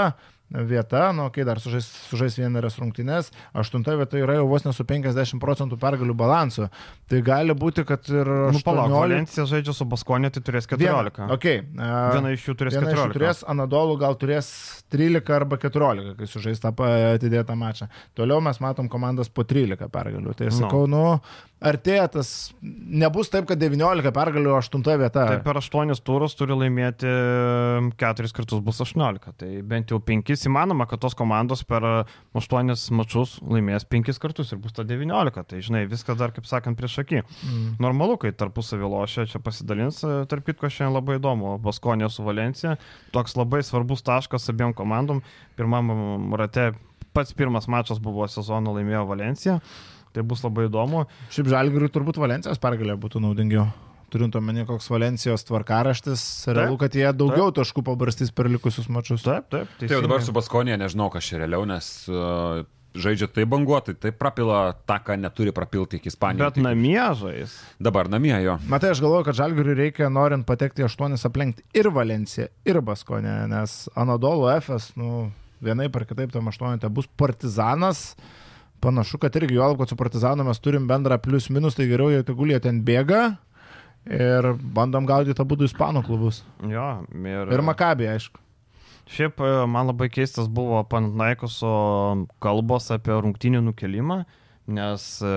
[0.52, 5.40] vieta, nu, kai dar sužais, sužais vieneras rungtynės, aštunta vieta yra jau vos nesu 50
[5.42, 6.68] procentų pergalių balansu.
[7.08, 8.28] Tai gali būti, kad ir...
[8.52, 10.82] Nu, palauk, 18 Valencija žaidžia su Baskonė, tai turės 14.
[10.82, 11.62] Viena, okay.
[11.72, 13.16] Viena iš jų turės Viena iš jų 14.
[13.18, 14.50] turės, Anadolu gal turės
[14.92, 16.72] 13 arba 14, kai sužais tą
[17.14, 17.88] atidėtą mačą.
[18.18, 20.36] Toliau mes matom komandas po 13 pergalių.
[20.36, 20.66] Tai aš Nu.
[20.66, 21.04] sakau, nu,
[21.62, 25.26] artėja tas, nebus taip, kad 19 pergalių 8 vieta.
[25.30, 27.08] Tai per 8 turus turi laimėti
[27.96, 29.32] 4 kartus bus 18.
[29.38, 31.84] Tai bent jau 5 įmanoma, kad tos komandos per
[32.38, 35.44] 8 mačus laimės 5 kartus ir bus ta 19.
[35.48, 37.22] Tai žinai, viskas dar, kaip sakant, prieš akį.
[37.22, 37.68] Mm.
[37.82, 41.56] Normalu, kai tarpusavį lošia, čia pasidalins, e, tarp kitko šiandien labai įdomu.
[41.62, 42.76] Baskonė su Valencija,
[43.14, 45.22] toks labai svarbus taškas abiem komandom.
[45.58, 46.72] Pirmam rate
[47.12, 49.60] pats pirmas mačas buvo sezono laimėjo Valencija.
[50.12, 51.06] Tai bus labai įdomu.
[51.32, 53.70] Šiaip žalgiriui turbūt Valencijos pergalė būtų naudingiau.
[54.12, 56.22] Turint omeny, koks Valencijos tvarkaraštis,
[56.52, 59.24] realu, kad jie daugiau taškų pabarstys per likusius mačius.
[59.24, 59.70] Taip, taip.
[59.80, 62.60] Tai jau dabar su Baskonė nežinau, kas čia realiau, nes uh,
[62.92, 66.52] žaidžia tai banguotai, tai prapila tą, ką neturi prapilti iki Ispanijos.
[66.52, 67.54] Bet namie žais.
[67.80, 68.58] Dabar namie jo.
[68.68, 73.76] Matai, aš galvoju, kad žalgiriui reikia, norint patekti aštuonis, aplenkti ir Valenciją, ir Baskonę, nes
[73.98, 75.30] Anadolu FS, nu,
[75.64, 78.12] vienai par kitaip tam aštuonite bus Partizanas.
[78.82, 82.50] Panašu, kad irgi juolab, kad su Partizanu mes turim bendrą plius minus, tai geriau tegul
[82.50, 83.36] jie ten bėga
[84.06, 86.42] ir bandom gaudyti tą būdų ispanų klubus.
[86.66, 88.42] Jo, ir, Ir Makabė, aišku.
[89.12, 91.72] Šiaip e, man labai keistas buvo Panaikoso
[92.42, 94.22] kalbos apie rungtinių nukelimą,
[94.72, 95.32] nes e,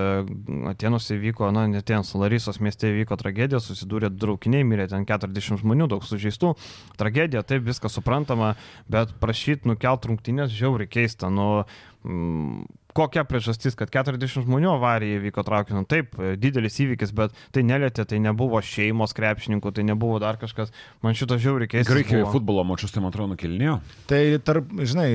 [0.70, 5.90] Atenuose vyko, na, ne ten, Larisos mieste vyko tragedija, susidūrė draukiniai, mirė ten 40 žmonių,
[5.90, 6.54] daug sužeistų.
[7.00, 8.54] Tragedija, taip, viskas suprantama,
[8.90, 11.30] bet prašyti nukelt rungtinės žiauriai keista.
[11.32, 11.64] Nu,
[12.06, 15.84] mm, kokia priežastis, kad 40 žmonių avarija įvyko traukiniu.
[15.88, 20.72] Taip, didelis įvykis, bet tai nelėtė, tai nebuvo šeimos krepšininkų, tai nebuvo dar kažkas.
[21.04, 21.92] Man šito žiauriai keista.
[21.92, 23.78] Graikijoje futbolo mačius, tai man atrodo, nukelinėjo.
[24.10, 25.08] Tai tarp, žinai,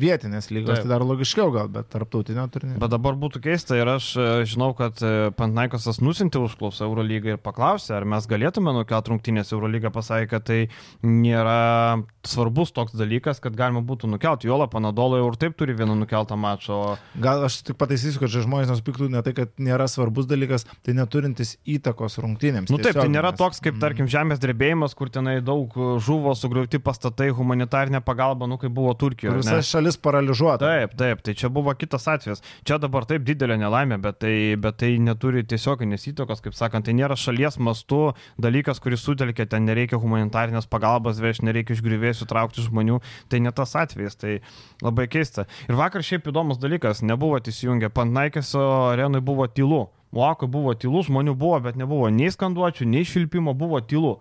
[0.00, 0.86] vietinės lygos, Taip.
[0.86, 2.80] tai dar logiškiau gal, bet tarptautinio turnyro.
[2.82, 7.42] Bet dabar būtų keista ir aš e, žinau, kad e, Pantnaikosas nusintė užklausą Eurolygą ir
[7.42, 10.60] paklausė, ar mes galėtume nukelt rungtynės Eurolyga pasakė, kad tai
[11.06, 14.44] nėra svarbus toks dalykas, kad galima būtų nukelt.
[14.48, 16.79] Jola Panadolo jau ir taip turi vieną nukeltą mačą.
[16.80, 16.96] O...
[17.20, 21.56] Gal aš tik pataisysiu, kad žmonės nesupyktų ne tai, kad nėra svarbus dalykas, tai neturintis
[21.68, 22.72] įtakos rungtynėms.
[22.72, 26.80] Nu taip, tai nėra toks kaip, tarkim, žemės drebėjimas, kur tenai daug e, žuvo, sugriauti
[26.82, 29.34] pastatai, humanitarinė pagalba, nu kaip buvo Turkijoje.
[29.34, 29.44] Ar ne?
[29.44, 30.70] Visa šalis paralyžiuota.
[30.70, 32.44] Taip, taip, tai čia buvo kitas atvejis.
[32.68, 36.96] Čia dabar taip didelė nelaimė, bet tai, bet tai neturi tiesioginės įtakos, kaip sakant, tai
[36.96, 38.00] nėra šalies mastu
[38.40, 43.00] dalykas, kuris sutelkia, ten nereikia humanitarinės pagalbos vežti, nereikia iš grįvėsių traukti žmonių,
[43.32, 44.38] tai ne tas atvejis, tai
[44.84, 45.46] labai keista.
[45.68, 46.69] Ir vakar šiaip įdomus dalykas,
[47.02, 48.60] nebuvo įsijungę, Pantnaikėso
[48.92, 49.88] arenui buvo tylu.
[50.12, 54.18] Muakui buvo tylu, žmonių buvo, bet nebuvo nei skanduočių, nei šilpimo, buvo tylu.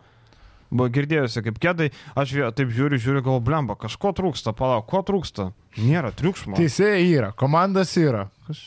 [0.69, 5.51] Buvo girdėjusi kaip kėdai, aš taip žiūriu, žiūriu, galvo, blemba, kažko trūksta, palauk, ko trūksta?
[5.81, 6.57] Nėra triukšmo.
[6.59, 8.27] Teisėjai yra, komandas yra.
[8.49, 8.59] Kaž...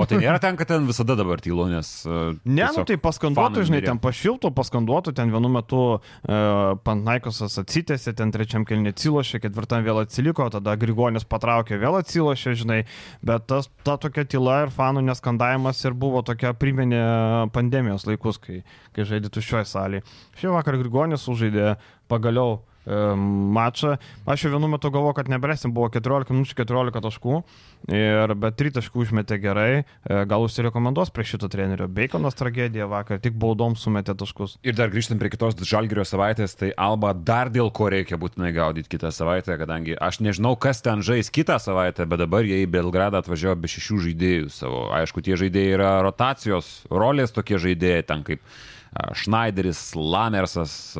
[0.00, 1.88] O tai nėra ten, kad ten visada dabar tylu, nes...
[2.08, 6.38] uh, Ne, nu tai paskanduotų, žinai, ten pašiltų, paskanduotų, ten vienu metu e,
[6.86, 12.78] Pantnaikosas atsitėsi, ten trečiam kelnė atsilošė, ketvirtam vėl atsiliko, tada Grigonis patraukė, vėl atsilošė, žinai,
[13.26, 17.02] bet tas, ta tokia tyla ir fanų neskandavimas ir buvo tokia priminė
[17.52, 18.62] pandemijos laikus, kai,
[18.96, 20.06] kai žaidė tuščioje salėje.
[20.40, 21.76] Šį vakar Grigonis sužaidė
[22.08, 23.96] pagaliau mačą.
[24.26, 27.42] Aš jau vienu metu galvoju, kad nebresim, buvo 14 minučių 14 taškų,
[27.90, 29.70] ir, bet 3 taškų užmetė gerai,
[30.06, 31.88] E, gal užsirekomenduos prie šito trenerio.
[31.90, 34.56] Baconas tragedija vakar, tik baudom sumetė taškus.
[34.66, 38.92] Ir dar grįžtant prie kitos žalgerio savaitės, tai Alba dar dėl ko reikia būtinai gaudyti
[38.94, 43.22] kitą savaitę, kadangi aš nežinau, kas ten žais kitą savaitę, bet dabar jie į Belgradą
[43.22, 44.86] atvažiavo be šešių žaidėjų savo.
[45.00, 48.44] Aišku, tie žaidėjai yra rotacijos, rolės tokie žaidėjai, ten kaip
[49.18, 50.94] Schneideris, Lamersas,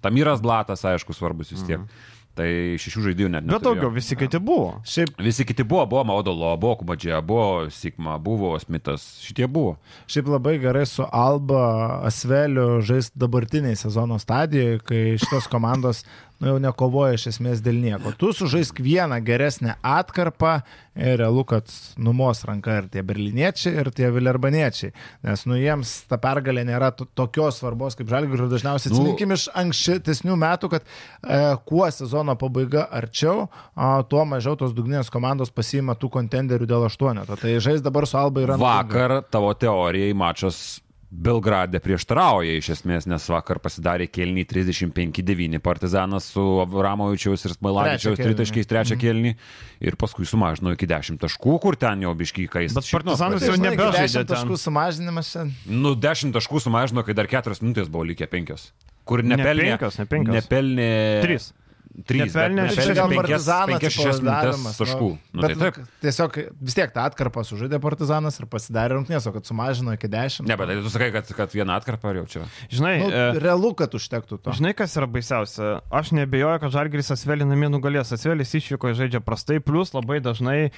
[0.00, 1.78] Tamiras Blatas, aišku, svarbus vis tiek.
[1.80, 2.16] Mhm.
[2.38, 2.46] Tai
[2.78, 3.64] šešių žaidėjų net Bet neturėjo.
[3.74, 4.80] daugiau visi kiti buvo.
[4.86, 9.76] Šiaip, Visi kiti buvo, buvo Maudolo, buvo Kumadžė, buvo Sigma, buvo Smithas, šitie buvo.
[10.06, 16.04] šiaip labai gerai su Alba Asveliu žaisti dabartiniai sezono stadijoje, kai šitos komandos
[16.40, 18.12] nu, jau nekovoja iš esmės dėl nieko.
[18.16, 20.54] Tu sužaisk vieną geresnę atkarpą
[20.96, 21.68] ir realu, kad
[22.00, 24.90] numos ranka ir tie berliniečiai, ir tie vilerbaniečiai.
[25.28, 29.32] Nes nu jiems ta pergalė nėra to- tokios svarbos kaip žalgių ir dažniausiai Nu- atsiminkim
[29.36, 35.50] iš ankstesnių metų, kad e, kuo sezono pabaiga arčiau, a, tuo mažiau tos dugninės komandos
[35.52, 37.36] pasiima tų kontenderių dėl aštuoneto.
[37.36, 43.24] Tai žais dabar su Alba yra Vakar tavo teorijai mačas Belgrade prieštarauja iš esmės, nes
[43.32, 49.32] vakar pasidarė kelnį 35-9 partizanas su Avramovičiaus ir Smailavičiaus tritaškiais trečią kelnį
[49.82, 52.76] ir paskui sumažino iki 10 taškų, kur ten jau biškai kais.
[52.78, 54.36] Bet Partizanas jau Žinai, nebežaidžia 10 ten.
[54.36, 55.46] taškų sumažinimas čia.
[55.66, 58.70] Nu, 10 taškų sumažino, kai dar 4 minutės buvo likę 5.
[59.10, 59.72] Kur Ne nepelnė.
[59.74, 60.36] penkios, ne penkios.
[60.38, 60.90] Nepelnė.
[61.26, 61.50] Trys.
[62.06, 62.20] 3.
[62.24, 65.08] Nepelnė Tai čia Šešias- gal 5 partizanas 6 minutės atsipalaidavimas, taškų.
[65.32, 65.88] Nu, bet, tai taip.
[66.04, 70.46] Tiesiog vis tiek tą atkarpą sužaidė partizanas ir pasidarė rungtynės, o kad sumažino iki 10.
[70.48, 72.44] Ne, bet tai tu sakai, kad, kad vieną atkarpą ar jau čia.
[72.70, 74.52] Žinai, Nu, e, realu, kad užtektų to.
[74.52, 75.80] Žinai, kas yra baisiausia?
[75.90, 78.12] Aš nebejoju, kad Žalgiris Asvelį namie nugalės.
[78.12, 80.72] Asvelis išvyko žaidžia prastai, plus labai dažnai e,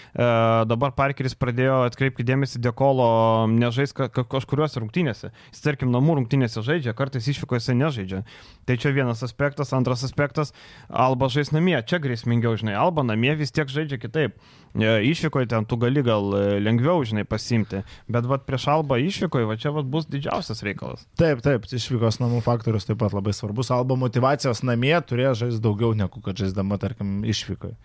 [0.67, 5.33] dabar Parkeris pradėjo atkreipti dėmesį Dekolo nežais ka, ka, kažkuriuose rungtynėse.
[5.53, 8.23] Jis, tarkim, namų rungtynėse žaidžia, kartais išvyko jisai nežaidžia.
[8.67, 9.73] Tai čia vienas aspektas.
[9.73, 10.53] Antras aspektas-
[11.13, 11.77] Alba žais namie.
[11.85, 12.73] Čia grėsmingiau, žinai.
[12.81, 14.39] Alba namie vis tiek žaidžia kitaip.
[14.73, 17.83] E, Išvykoje ten tu gali gal e, lengviau, žinai, pasimti.
[18.09, 21.05] Bet vad prieš Alba išvykoje, va čia vat bus didžiausias reikalas.
[21.21, 23.69] Taip, taip, išvykos namų faktorius taip pat labai svarbus.
[23.77, 27.77] Alba motivacijos namie turėjo žaisti daugiau negu kad žaisdama, tarkim, išvykoje.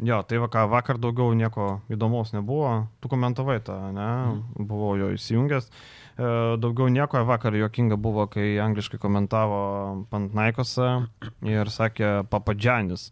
[0.00, 2.88] Jo, tai va, ką, vakar daugiau nieko įdomaus nebuvo.
[3.00, 4.10] Tu komentavai tą, ne?
[4.56, 5.68] Buvau jo įsijungęs.
[5.68, 5.72] E,
[6.16, 9.60] Daugiau nieko vakar jokinga buvo, kai angliškai komentavo
[10.10, 10.90] Pantnaikosą
[11.48, 13.10] ir sakė Papadžianis.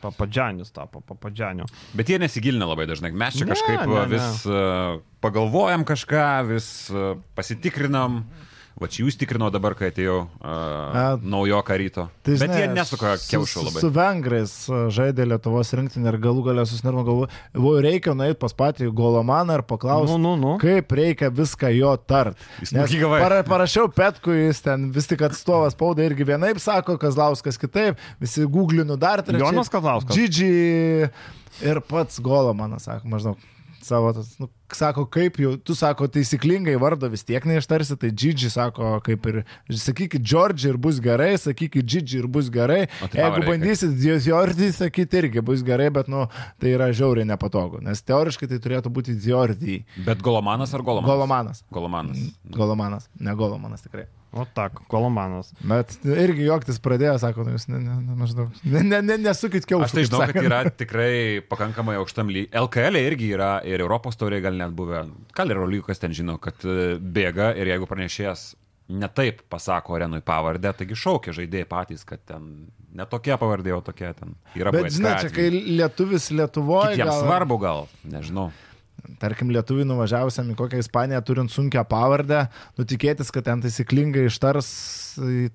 [0.00, 1.66] Papadžianis tapo Papadžianiu.
[1.94, 3.10] Bet jie nesigilina labai dažnai.
[3.12, 4.06] Mes čia Ne, kažkaip ne, ne.
[4.08, 6.68] vis uh, pagalvojam kažką, vis
[7.36, 8.22] pasitikrinam.
[8.80, 12.04] Va čia jūs tikrino dabar, kai atėjau uh, A, naujoką ryto.
[12.22, 13.80] Tai, Bet žinai, jie nesuka su- kiaušų labai.
[13.82, 17.26] Su vengrais a, žaidė Lietuvos rinktinė ir galų galę susnirmo galvo.
[17.52, 20.54] Buvo reikia nueiti pas patį Golomaną ir paklausti, Nu, nu, nu.
[20.62, 22.38] kaip reikia viską jo tart.
[22.72, 27.98] Nes para, parašiau Petkui, jis ten vis tik atstovas spaudai irgi vienaip sako, Kazlauskas kitaip,
[28.22, 29.44] visi googlinu dar trečiai.
[29.44, 30.14] Jonas Kazlauskas.
[30.16, 31.10] Džidži
[31.66, 33.36] ir pats Golomanas sako, maždaug.
[33.86, 38.50] Savo, tas, nu, sako, kaip jau, tu sako, taisyklingai vardo vis tiek neištarsi, tai Gigi
[38.52, 39.40] sako, kaip ir,
[39.70, 42.84] sakykit, George ir bus gerai, sakykit, Gigi ir bus gerai.
[43.00, 46.26] Tai Jeigu bandysit Diordi, sakyti irgi bus gerai, bet, nu,
[46.62, 49.82] tai yra žiauriai nepatogu, nes teoriškai tai turėtų būti Diordi.
[50.06, 51.10] Bet Golomanas ar Golomanas?
[51.10, 51.66] Golomanas.
[51.70, 52.24] Golomanas.
[52.60, 54.08] Golomanas, ne Golomanas tikrai.
[54.30, 55.48] O tak, kolomanas.
[55.66, 58.52] Bet irgi juoktis pradėjo, sako, nu, jūs ne, ne, ne, maždaug.
[58.62, 59.88] Ne, ne, ne, nesukit kiaušų.
[59.88, 61.14] Aš tai žinau, kad yra tikrai
[61.50, 62.52] pakankamai aukštam lygiai.
[62.62, 65.02] LKL irgi yra ir Europos tauriai gal net buvę.
[65.34, 68.52] Gal ir Rolykas ten žino, kad e, bėga ir jeigu pranešėjas
[68.90, 72.48] netaip pasako arenui pavardę, taigi šaukia žaidėjai patys, kad ten
[72.94, 74.72] netokia pavardė, o tokia ten yra.
[74.74, 76.96] Bet žinai, čia kai lietuvis Lietuvoje.
[76.96, 78.50] Kitiems svarbu gal, nežinau.
[79.20, 82.44] Tarkim, lietuvių nuvažiavusiam į kokią Ispaniją turint sunkę pavardę,
[82.78, 84.70] nutikėtis, kad ten taisyklingai ištars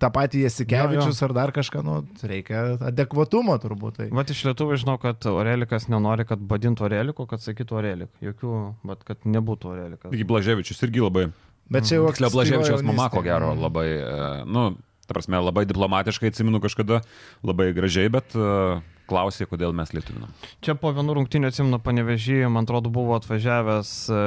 [0.02, 4.00] tą patį Jasikevičius ar dar kažką, nu, reikia adekvatumo turbūt.
[4.00, 4.08] Tai.
[4.20, 8.12] Vat iš lietuvių žinau, kad Orelikas nenori, kad vadintų Oreliku, kad sakytų Orelik.
[8.26, 8.56] Jokių,
[8.88, 10.10] bet kad nebūtų Orelikas.
[10.12, 11.30] Taigi Blaževičius irgi labai.
[11.72, 14.68] Bet čia jau Tiksliau, Blaževičiaus mama, ko gero, labai, e, nu,
[15.08, 17.00] ta prasme, labai diplomatiškai atsimenu kažkada,
[17.46, 18.50] labai gražiai, bet e,
[19.10, 20.32] klausė, kodėl mes lietuvinam.
[20.66, 24.20] Čia po vienų rungtynių atsimenu panevežį, man atrodo, buvo atvažiavęs e,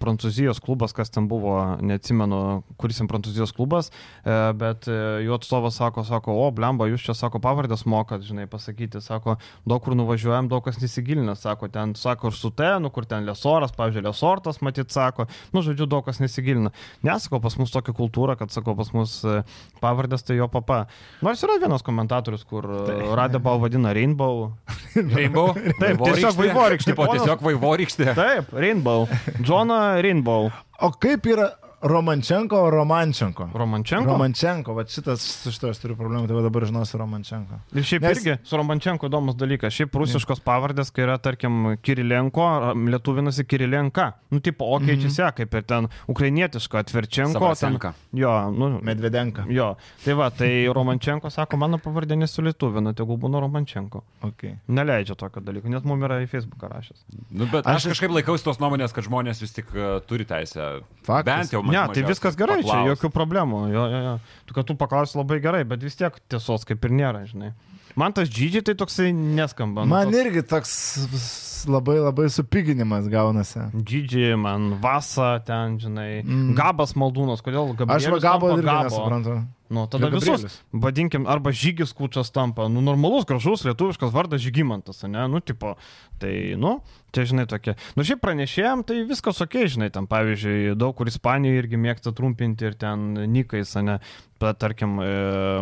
[0.00, 2.40] Prancūzijos klubas, kas ten buvo, neatsimenu,
[2.80, 3.90] kuris ten Prancūzijos klubas,
[4.24, 8.48] e, bet e, jų atstovas sako, sako, o, blemba, jūs čia, sako, pavardės mokat, žinai,
[8.50, 9.36] pasakyti, sako,
[9.68, 13.28] daug kur nuvažiuojam, daug kas nesigilina, sako, ten, sako, ir su te, nu, kur ten
[13.28, 16.72] lesoras, pavyzdžiui, lesortas, matyt, sako, nu, žodžiu, daug kas nesigilina.
[17.06, 19.40] Nesako, pas mus tokia kultūra, kad, sako, pas mus e,
[19.82, 20.84] pavardės tai jo papa.
[21.24, 22.98] Nors yra vienas komentatorius, kur tai.
[23.16, 24.52] Radė pavadina Rainbow.
[25.16, 25.52] Rainbow?
[25.80, 27.22] Taip, tiesiog vaivorykštė, Tipo, ponas.
[27.22, 28.06] tiesiog vaivorykštė.
[28.16, 29.06] Taip, Rainbow.
[29.42, 30.50] Džona Rainbow.
[30.86, 31.50] O kaip yra
[31.82, 33.50] Romančenko, o Romančenko?
[33.54, 34.12] Romančenko.
[34.12, 37.58] Romančenko, va šitas, su šito aš turiu problemų, tai dabar žinosiu Romančenko.
[37.76, 39.74] Ir šiaip Nes- irgi su Romančenko įdomus dalykas.
[39.76, 42.46] Šiaip rusiškos pavardės, kai yra, tarkim, Kirilenko,
[42.88, 44.12] lietuvinasi Kirilenka.
[44.30, 45.36] Nu, tipo, o keičiasi, mm -hmm.
[45.36, 47.32] kaip ir ten ukrainietiška, atverčenko.
[47.32, 47.92] Ten, Savasenka.
[48.12, 49.44] jo, nu, Medvedenka.
[49.48, 49.76] jo.
[50.04, 54.02] Tai va, tai Romančenko sako, mano pavardė nesulietuvina, tegul būna Romančenko.
[54.22, 54.56] Okay.
[54.68, 57.04] Neleidžia tokio dalyko, net mum yra į Facebooką rašęs.
[57.30, 60.24] Nu, bet Aš aš, aš kažkaip laikausi tos nuomonės, kad žmonės vis tik uh, turi
[60.24, 60.80] teisę.
[61.06, 61.24] Faktas.
[61.36, 62.90] Bent jau Ne, tai viskas gerai, čia paklaust.
[62.92, 63.60] jokių problemų.
[63.72, 64.14] Jo, jo, jo.
[64.46, 67.52] Tu, kad tu paklausi labai gerai, bet vis tiek tiesos kaip ir nėra, žinai.
[67.96, 69.84] Man tas džydžiai tai toksai neskamba.
[69.86, 73.70] nu, Man toks- irgi toks labai labai supiginimas gaunasi.
[73.74, 76.22] Džydžiai, man Vasa ten, žinai.
[76.24, 76.54] Mm.
[76.58, 78.04] Gabas Maldūnas, kodėl Gabas?
[78.04, 79.38] Aš va gabo irgi nesuprantu.
[79.68, 85.24] Nu, tada visus, vadinkim, arba Žygis Kučas tampa, nu, normalus, gražus lietuviškas vardas Žygimantas, ne,
[85.28, 85.74] nu, tipo,
[86.22, 86.76] tai, nu,
[87.10, 87.74] čia, žinai, tokie.
[87.98, 92.68] Nu, šiaip pranešėjom, tai viskas ok, žinai, ten, pavyzdžiui, daug kur Ispanijoje irgi mėgsta trumpinti
[92.70, 93.98] ir ten Nikais, ne,
[94.40, 95.10] bet, tarkim, e,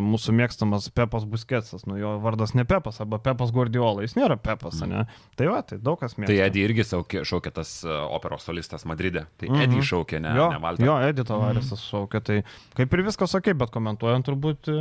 [0.03, 4.83] mūsų mėgstamas Pepas Busketsas, nu, jo vardas ne Pepas, arba Pepas Guardiola, jis nėra Pepas,
[4.83, 5.05] ne,
[5.38, 6.33] tai va, tai daug kas mėgsta.
[6.33, 6.85] Tai Edi irgi
[7.25, 9.25] šaukė tas uh, operos solistas Madride.
[9.38, 9.62] Tai Mhm.
[9.62, 10.83] Edi šaukė, ne, jo, ne Valtą.
[10.88, 12.40] jo, Edito Varisas šaukia, tai
[12.75, 14.78] kaip ir viskas ok, bet komentuojant turbūt e,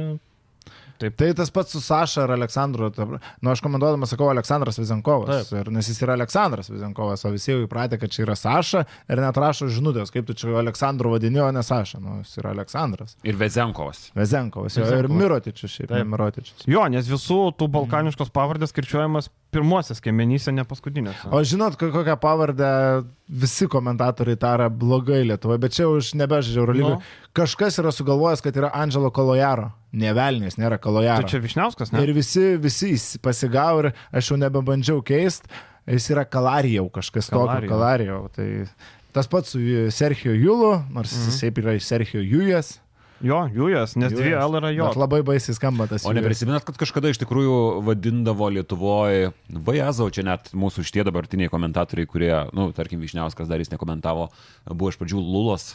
[1.02, 1.16] taip.
[1.20, 2.90] Tai tas pats su Saša ir Aleksandru.
[2.98, 5.52] Nu, aš komentuodamas sakau Aleksandras Vizenkovas.
[5.52, 9.22] Ir, nes jis yra Aleksandras Vizenkovas, o visi jau įpratę, kad čia yra Saša ir
[9.22, 12.02] net rašo žinutės, kaip tu čia Aleksandru vadini, o ne Saša.
[12.04, 13.18] Nu, jis yra Aleksandras.
[13.28, 14.08] Ir Vezenkovas.
[14.18, 14.80] Vezenkovas.
[14.80, 15.22] Jo, ir Vezenkovas.
[15.24, 15.92] Mirotičius šiaip.
[15.92, 16.00] Taip.
[16.00, 16.68] ne Mirotičius.
[16.70, 21.30] Jo, nes visų tų balkaniškos pavardės kirčiuojamas pirmosios kėmenyse, ne paskutinėse.
[21.32, 22.70] O žinot, ko- kokią pavardę
[23.30, 26.94] visi komentatoriai tara blogai Lietuvoje, bet čia už nebežaidžia Eurolygų.
[26.98, 27.02] Nu.
[27.38, 29.72] Kažkas yra sugalvojęs, kad yra Angelo Kolojaro.
[29.94, 31.22] Nevelnės, nėra Kolojaro.
[31.22, 32.02] Tai čia Višniauskas, ne?
[32.04, 35.46] Ir visi, visi pasigavo ir aš jau nebebandžiau keist.
[35.88, 38.22] Jis yra Kalarijau, kažkas tokio Kalarijau.
[38.34, 38.66] Tai
[39.14, 39.60] tas pats su
[39.92, 41.26] Serhijo Julu, nors Mhm.
[41.30, 42.80] jis šiaip yra iš Serhijo Jujas.
[43.24, 44.34] Jo, Jujas, nes dvi.
[44.36, 44.86] L yra jo.
[44.90, 47.56] Bet labai baisiai skamba tas O neprisimenat, kad kažkada iš tikrųjų
[47.88, 53.72] vadindavo Lietuvoje, Vajazau, čia net mūsų šitie dabartiniai komentatoriai, kurie, nu, tarkim, Višniauskas dar jis
[53.72, 54.28] nekomentavo,
[54.68, 55.70] buvo iš pradžių Lulas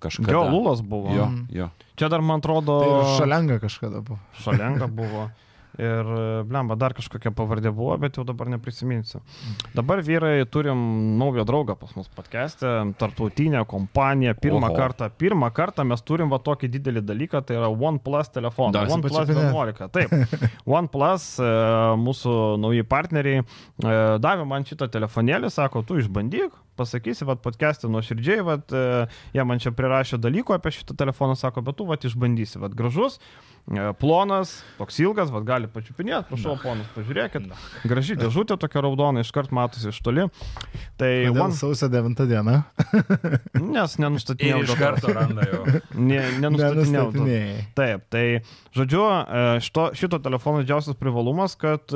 [0.00, 0.32] kažkada.
[0.36, 1.08] Jo, Lulas buvo.
[1.16, 1.46] Jo, Mhm.
[1.56, 1.70] jo.
[1.96, 4.20] Čia dar, man atrodo, Tai Šalenga kažkada buvo.
[4.44, 5.30] Šalenga buvo.
[5.80, 6.08] Ir,
[6.44, 9.22] blemba, dar kažkokia pavardė buvo, bet jau dabar neprisiminsiu.
[9.72, 10.80] Dabar vyrai turim
[11.20, 12.68] naują draugą pas mus podcast'e,
[13.00, 14.34] tarptautinę kompaniją.
[14.40, 14.76] Pirmą Oho.
[14.76, 18.84] kartą, pirmą kartą mes turim va tokį didelį dalyką, tai yra OnePlus telefoną.
[18.92, 19.54] OnePlus pačiupinėt.
[19.54, 19.88] 11.
[19.94, 20.12] Taip.
[20.78, 21.52] OnePlus, e,
[22.04, 28.42] mūsų nauji partneriai, e, davė man šitą telefonėlį, sako, tu išbandyk, pasakysi, vad podcast'e nuoširdžiai,
[28.46, 32.60] vad e, jie man čia prirašė dalykų apie šitą telefoną, sako, bet tu vad išbandysi,
[32.62, 33.18] vad gražus,
[33.68, 37.50] e, plonas, toks ilgas, vad gali pačiupinėti, prašau, ponas, pažiūrėkit.
[37.90, 40.28] Graži dėžutė tokia raudona, iškart matosi iš toli.
[41.00, 42.62] Tai One, sausio 9 diena?
[43.76, 44.64] nes nenustatinėjau.
[44.64, 45.62] Iš karto randa jau.
[46.10, 47.10] Ne, nenustatinėjau.
[47.76, 48.24] Taip, tai
[48.76, 51.92] žodžiu, e, šito, šito telefono didžiausias privalumas, kad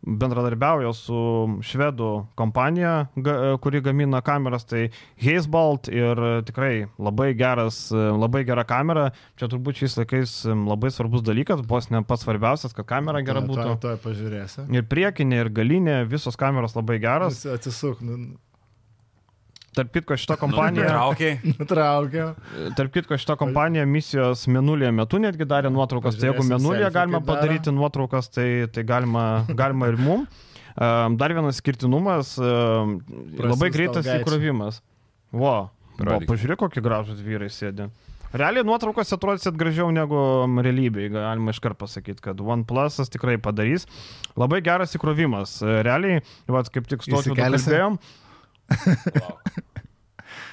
[0.00, 1.20] bendradarbiauja su
[1.66, 2.94] švedų kompanija,
[3.60, 4.88] kuri gamina kameras, tai
[5.20, 9.10] Hazebalt ir tikrai labai, geras, labai gera kamera.
[9.40, 13.66] Čia turbūt šiais laikais labai svarbus dalykas, vos ne pats svarbiausias, kad kamera gera būtų.
[13.76, 14.68] To, to pažiūrėsi.
[14.72, 17.44] Ir priekinė, ir galinė, visos kameros labai geras.
[17.48, 18.00] Atsisuk.
[18.04, 18.16] Nu,
[19.70, 20.88] Tarp kitko, šita kompanija.
[20.90, 21.38] Traukiai.
[21.60, 22.32] Nutraukiau.
[22.78, 26.18] Tarp kitko, šita kompanija misijos menulėje metu netgi darė nuotraukas.
[26.18, 30.26] Tai jeigu menulėje galima padaryti nuotraukas, tai, tai galima, galima ir mum.
[30.74, 32.98] Um, Dar vienas skirtinumas um,-
[33.52, 34.80] labai greitas įkrovimas.
[35.30, 36.26] Vo, Parodyk.
[36.30, 37.86] pažiūrėk, kokie gražus vyrai sėdi.
[38.30, 40.18] Realiai nuotraukose atrodysit gražiau negu
[40.62, 43.86] realybėje, galima iškart pasakyti, kad OnePlus'as tikrai padarys.
[44.38, 45.56] Labai geras įkrovimas.
[45.86, 47.78] Realiai, va, kaip tik su to Įsikelsi?
[48.70, 49.64] Kalbėjom,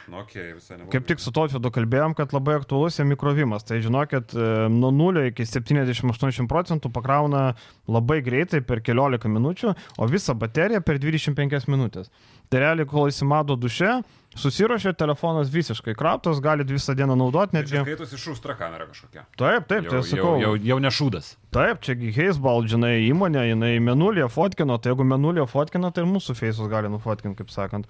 [0.08, 0.54] Nu, okay.
[0.92, 3.66] Kaip tik su Totvidu kalbėjom, kad labai aktuolus jam įkrovimas.
[3.68, 7.50] Tai žinokit, e, nuo 0 iki 70-80 procentų pakrauna
[7.92, 12.08] labai greitai per keliolika minučių, o visą bateriją per 25 minutės.
[12.48, 13.98] Tai realiai, kol įsimado duše,
[14.40, 17.84] susirošė, telefonas visiškai kraptas, galit visą dieną naudoti Tai Čia netgi.
[17.90, 19.26] skaitosi šūstra kamera kažkokia.
[19.36, 20.38] Taip, taip, tai Jau, sakau.
[20.40, 21.34] jau, jau, jau ne šūdas.
[21.52, 26.36] Taip, čiagi Heisbal, žinai, įmonė, jinai menulėje fotkino, tai jeigu menulėje fotkino, tai ir mūsų
[26.40, 27.88] feisus gali nufotkinti, kaip sakant.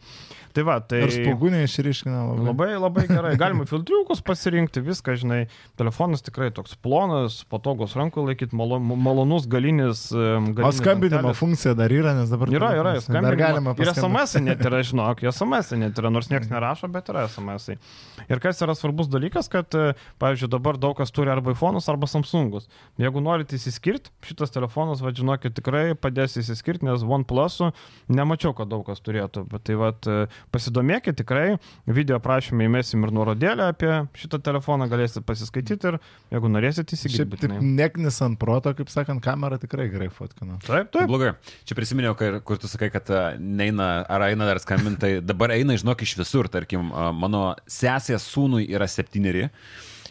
[0.57, 1.03] Tai va, tai...
[1.05, 2.45] Ir spūgūnį išryškina labai.
[2.47, 3.33] Labai, labai gerai.
[3.41, 5.43] Galima filtriukus pasirinkti, viską, žinai.
[5.77, 10.07] Telefonas tikrai toks plonas, patogus rankų laikyti, malo, malonus galinis.
[10.09, 10.23] O
[10.57, 11.41] galinis skambinimo dangtelis.
[11.43, 12.49] funkcija dar yra, nes dabar...
[12.49, 13.41] Yra, yra, Dar skambinimo.
[13.43, 14.01] galima Ir paskambinti.
[14.01, 17.69] SMS net yra, žinok, SMS net yra, nors niekas nerašo, bet yra SMS.
[17.75, 17.77] -ai.
[18.25, 22.09] Ir kas yra svarbus dalykas, kad, e, pavyzdžiui, dabar daug kas turi arba iPhone'us, arba
[22.09, 22.65] Samsung'us.
[22.97, 27.69] Jeigu norite įsiskirti, šitas telefonas, vadžinokit, tikrai padės įsiskirti, nes OnePlus'ų
[28.09, 29.45] nemačiau, kad daug kas turėtų.
[29.53, 30.09] Bet tai vad,
[30.53, 35.97] pasidomėkit tikrai, video prašymę įmesim ir nuorodėlę apie šitą telefoną, galėsite pasiskaityti ir
[36.33, 37.27] jeigu norėsite Šiaip įsigyti.
[37.33, 37.59] būtinai.
[37.81, 40.59] neknis ant proto, kaip sakant, kamera tikrai gerai fotkina.
[40.65, 41.07] Taip, taip.
[41.09, 41.33] Blogai.
[41.67, 45.17] Čia prisiminiau, kai, kur tu sakai, kad a, neina, ar eina dar skambintai.
[45.25, 46.49] Dabar eina, žinok, iš visur.
[46.51, 49.49] Tarkim, a, mano sesės sūnui yra septyneri.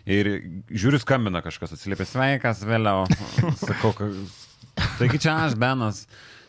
[0.06, 0.28] Ir
[0.70, 3.08] žiūriu, skambina kažkas, atsiliepia sveikas vėliau.
[3.58, 4.06] Sakau, ka...
[5.00, 6.04] taigi čia aš, Benas.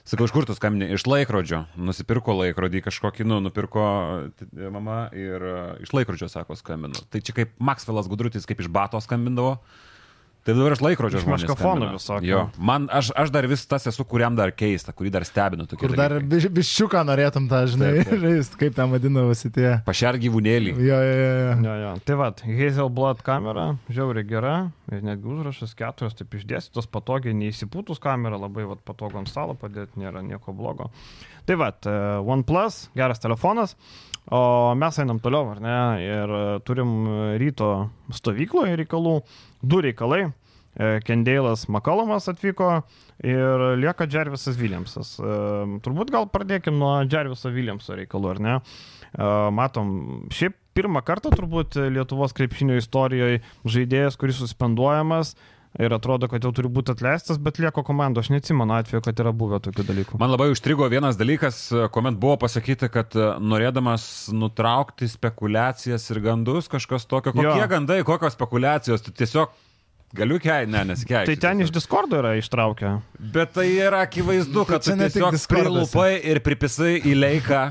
[0.07, 0.87] Sakau, iš kur tu skambini?
[0.95, 1.65] Iš laikrodžio.
[1.75, 3.83] Nusipirko laikrodį kažkokį, nu, nupirko
[4.71, 6.95] mama ir a, iš laikrodžio, sako, skambinu.
[7.11, 9.57] Tai čia kaip Maksvelas Gudrutis, kaip iš bato skambindavo.
[10.47, 11.89] Tai dabar iš laikrodžio meškafonų skambina.
[11.97, 12.37] visokio.
[12.69, 15.65] Man, aš, aš dar vis tas esu, kuriam dar keista, kurį dar stebinu.
[15.75, 18.21] Kur dar viščiuką norėtum tą, žinai, Taip, taip.
[18.23, 19.73] žaist, kaip ten vadinavosi tie.
[19.87, 20.71] Pašer gyvūnėlį.
[20.87, 21.33] Jo, jo, jo,
[21.67, 21.73] jo.
[21.83, 21.91] Jo.
[22.07, 24.55] Tai vad, Hazelblad kamera, žiauriai gera,
[24.87, 29.99] ir netgi užrašas keturios, taip išdėstytos, patogiai, neįsipūtus kamera, labai vat, patogu ant stalo padėti,
[29.99, 30.87] nėra nieko blogo.
[31.47, 33.75] Tai vad, e, OnePlus, geras telefonas,
[34.31, 34.41] o
[34.79, 36.91] mes einam toliau, ar ne, ir e, turim
[37.39, 37.71] ryto
[38.15, 39.21] stovykloje reikalų,
[39.63, 40.27] du reikalai.
[40.77, 42.69] E, Kendėlas Makalomas atvyko
[43.25, 45.15] ir lieka Džervisas Williamsas.
[45.17, 45.37] E,
[45.85, 48.55] Turbūt gal pradėkim nuo Džerviso Williamso reikalų, ar ne?
[48.59, 49.91] E, Matom,
[50.33, 55.33] šiaip pirmą kartą turbūt Lietuvos krepšinio istorijoje žaidėjas, kuris suspenduojamas
[55.79, 58.21] ir atrodo, kad jau turi būti atleistas, bet lieko komando.
[58.23, 60.19] Aš neatsimenu atveju, kad yra buvę tokių dalykų.
[60.21, 61.59] Man labai užstrigo vienas dalykas,
[61.93, 67.35] kuomet buvo pasakyta, kad e, norėdamas nutraukti spekulacijas ir gandus, kažkas tokio.
[67.35, 67.71] Kokie Jo.
[67.71, 69.51] gandai, kokios spekulacijos, tu tiesiog
[70.17, 71.33] galiu kei, ne, nesikeisti.
[71.33, 72.93] Tai ten iš Discordo yra ištraukę.
[73.33, 77.65] Bet tai yra akivaizdu, kad Tai čia tiesiog prilupai ir pripisai į laiką.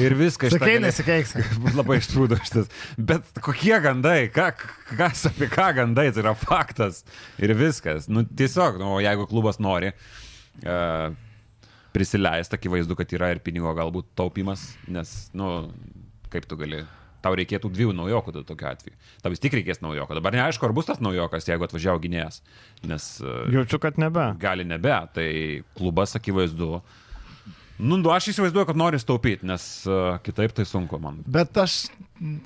[0.00, 1.34] Ir viską iš Sakai, nesikeiks.
[1.78, 2.70] Labai ištrūdo šitas.
[2.96, 4.48] Bet kokie gandai, ką,
[4.96, 7.02] kas apie ką gandai, tai yra faktas.
[7.42, 8.08] Ir viskas.
[8.08, 11.12] Nu, tiesiog, nu, o jeigu klubas nori uh,
[11.92, 15.52] prisileisti, akivaizdu, kad yra ir pinigo galbūt taupimas, nes, nu,
[16.32, 16.86] kaip tu gali.
[17.22, 18.96] Tau reikėtų dviejų naujokų tokiu atveju.
[19.22, 20.16] Tau vis tik reikės naujoko.
[20.18, 22.40] Dabar neaišku, ar bus tas naujokas, jeigu atvažiavo gynėjas.
[22.90, 24.24] Nes uh, Jaučiu, kad nebe.
[24.42, 24.96] gali nebe.
[25.14, 25.28] Tai
[25.78, 26.80] klubas akivaizdu.
[27.82, 31.18] Nu, nu, aš įsivaizduoju, kad nori staupyti, nes uh, kitaip tai sunku man.
[31.26, 31.80] Bet aš,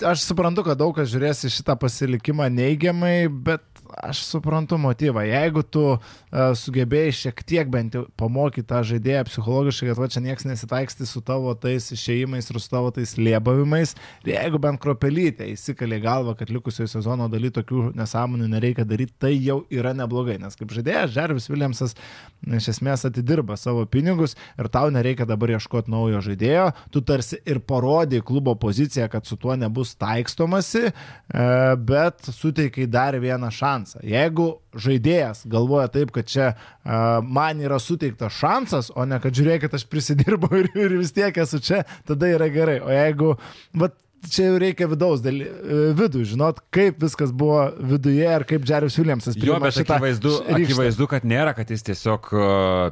[0.01, 5.25] aš suprantu, kad daug kas žiūrės į šitą pasilikimą neigiamai, bet aš suprantu motyvą.
[5.27, 6.01] Jeigu tu uh,
[6.59, 11.23] sugebėjai šiek tiek bent jau pamokyti tą žaidėją psichologiškai, kad va čia niekas nesitaiksti su
[11.25, 16.53] tavo tais išėjimais ir su tavo tais liebavimais, ir jeigu bent kropelytė įsikalė galvą, kad
[16.53, 20.39] likusiojo sezono daly tokių nesąmonių nereikia daryti, tai jau yra neblogai.
[20.43, 21.97] Nes kaip žaidėjas, Žervis Williamsas
[22.47, 27.63] iš esmės atidirba savo pinigus ir tau nereikia dabar ieškoti naujo žaidėjo, tu tarsi ir
[27.65, 30.93] parodai klubo poziciją, kad su tuo nebus taikstomasi, e,
[31.89, 33.86] bet suteikai dar vieną šansą.
[34.03, 39.77] Jeigu žaidėjas galvoja taip, kad čia uh, man yra suteiktas šansas, o ne kad žiūrėkit,
[39.77, 42.81] aš prisidirbau ir, ir vis tiek esu čia, tada yra gerai.
[42.85, 43.35] O jeigu,
[43.79, 43.97] vat,
[44.31, 48.97] čia jau reikia vidaus daly, e, vidų, žinot, kaip viskas buvo viduje ir kaip Džerius
[48.99, 50.57] Williamsas Jo, priima bet akivaizdu, ryžtą.
[50.65, 52.43] akivaizdu, kad nėra, kad jis tiesiog uh,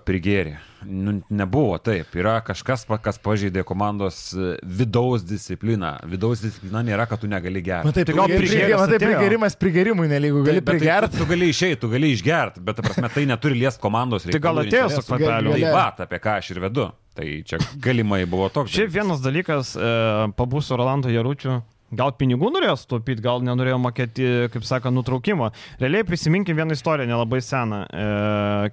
[0.06, 0.56] prigėrė.
[0.84, 2.10] Nu, nebuvo taip.
[2.20, 5.94] Yra kažkas, kas pažeidė komandos e, vidaus discipliną.
[6.12, 7.88] Vidaus disciplina nėra, kad tu negali gerti.
[7.88, 11.16] Matai, Tai gal prigė- prigėręs prigė- matai, prigėrimas prigėrimui nelygų, gali tai prigerti.
[11.16, 14.36] Tu, tu gali išeiti, tu gali išgerti, bet, prasme, tai neturi liest komandos reikalų.
[14.36, 15.54] Tai gal ir atėjo su kvapeliu.
[15.56, 16.90] gali- Tai va, apie ką aš ir vedu.
[17.14, 18.72] Tai čia galimai buvo toks.
[18.74, 19.92] Šiaip vienas dalykas, e,
[20.34, 21.60] pabūsiu Rolando Jaručiu.
[21.94, 25.52] Gal pinigų norėjo sutaupyti, gal nenorėjo mokėti, kaip sako, nutraukimo.
[25.78, 27.84] Realiai prisiminkim vieną istoriją, nelabai seną.
[27.86, 28.08] E,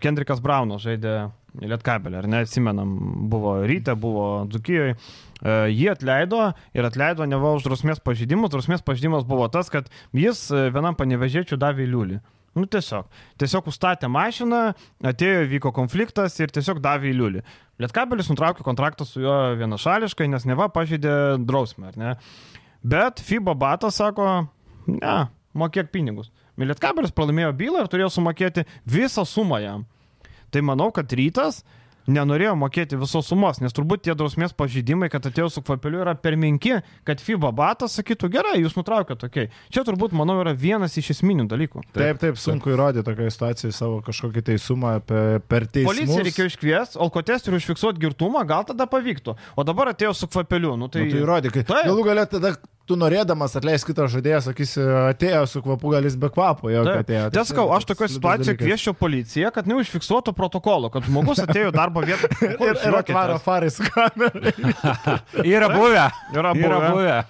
[0.01, 1.29] Kendrikas Braunas žaidė
[1.61, 2.95] Lietkabelį, ar ne, atsimenam,
[3.29, 4.95] buvo ryte, buvo Dzukijoje.
[5.41, 8.51] Jį atleido ir atleido ne va už drausmės pažydimus.
[8.53, 12.21] Drausmės pažydimas buvo tas, kad jis e, vienam panevežėčių davė liulį.
[12.57, 13.07] Nu tiesiog.
[13.39, 14.61] Tiesiog užstatė mašiną,
[15.07, 17.43] atėjo, vyko konfliktas ir tiesiog davė į liulį.
[17.79, 21.13] Lietkabelis nutraukė kontraktą su juo vienašališkai, nes neva pažeidė
[21.47, 22.15] drausmę, ar ne?
[22.83, 24.27] Bet FIBA batas sako,
[24.89, 25.15] ne,
[25.55, 26.31] mokėk pinigus.
[26.61, 29.87] Lietkabelis pralaimėjo bylą ir turėjo sumokėti visą sumą jam.
[30.51, 31.61] Tai manau, kad rytas
[32.11, 36.37] nenorėjo mokėti visos sumos, nes turbūt tie drausmės pažydimai, kad atėjo su kvapeliu, yra per
[36.39, 39.51] menki, kad FIBA batas sakytų, gerai, jūs nutraukėte tokiai.
[39.73, 41.85] Čia turbūt, manau, yra vienas iš esminių dalykų.
[41.95, 45.93] Taip, taip, sunku įrodyti tokioje situacijoje savo kažkokį teisumą per, per teismą.
[45.93, 49.37] Policiją reikėjo iškviesti, alkotesterių užfiksuoti girtumą, gal tada pavyktų.
[49.55, 50.75] O dabar atėjo su kvapeliu.
[50.79, 51.07] Nu, tai...
[51.07, 51.63] Nu, tai įrodyk.
[51.63, 51.87] Taip.
[51.91, 52.55] Galų galę tada
[52.89, 57.03] tu norėdamas atleisti kitą žaidėją, sakysi, atėjo su kvapu, gal jis be kvapo, jo, kad
[57.05, 57.27] atėjo.
[57.35, 62.31] Tai sakau, aš tokioje situacijoje kvieščiau policiją, kad neužfiksuotų protokolo, kad žmogus atėjo darbo vietą.
[62.61, 64.51] Ir, ir atvaro farai su kamera.
[65.55, 66.09] Yra buvę.
[66.35, 67.21] Yra Yra buvę.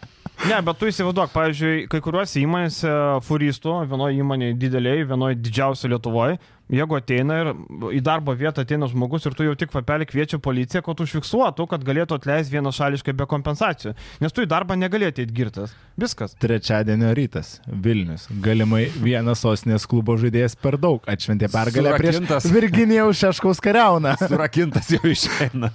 [0.50, 2.92] Ne, bet tu įsivaizduok, pavyzdžiui, kai kuriuose įmonėse
[3.28, 6.40] furistų, vienoje įmonėje dideliai, vienoje didžiausioje Lietuvoje,
[6.74, 7.50] jeigu ateina ir
[7.98, 11.86] į darbo vietą ateina žmogus ir tu jau tik papelį kviečia policiją, kad užfiksuotų, kad
[11.86, 13.94] galėtų atleisti vienašališkai be kompensacijų.
[14.24, 15.76] Nes tu į darbą negalėtum įgirtas.
[16.02, 16.34] Viskas.
[16.42, 17.60] Trečiadienio rytas.
[17.68, 18.26] Vilnius.
[18.42, 22.50] Galimai vienas sostinės klubo žaidėjas per daug atšventė pergalę prieš.
[22.50, 24.18] Virginijaus Šeškaus kariauną.
[24.26, 25.70] Surakintas jau išeina.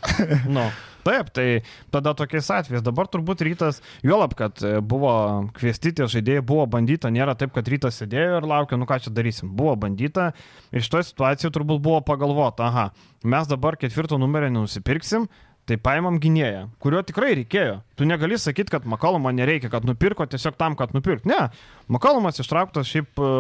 [0.51, 0.67] Nu.
[1.07, 1.47] Taip, tai
[1.95, 2.83] tada tokiais atvejais.
[2.83, 5.13] Dabar turbūt rytas, juolab, kad e, buvo
[5.55, 9.15] kviesti tie žaidėjai, buvo bandyta, nėra taip, kad rytas sėdėjo ir laukė, nu ką čia
[9.15, 9.53] darysim.
[9.57, 10.33] Buvo bandyta
[10.75, 12.89] ir šitoje situacijoje turbūt buvo pagalvota, aha,
[13.23, 15.29] mes dabar ketvirto numerio nenusipirksim,
[15.67, 17.81] tai paimam gynėją, kurio tikrai reikėjo.
[17.99, 21.27] Tu negali sakyti, kad Makalomo nereikia, kad nupirko tiesiog tam, kad nupirkt.
[21.27, 21.49] Ne,
[21.93, 23.31] Makalomas ištrauktas šiaip e,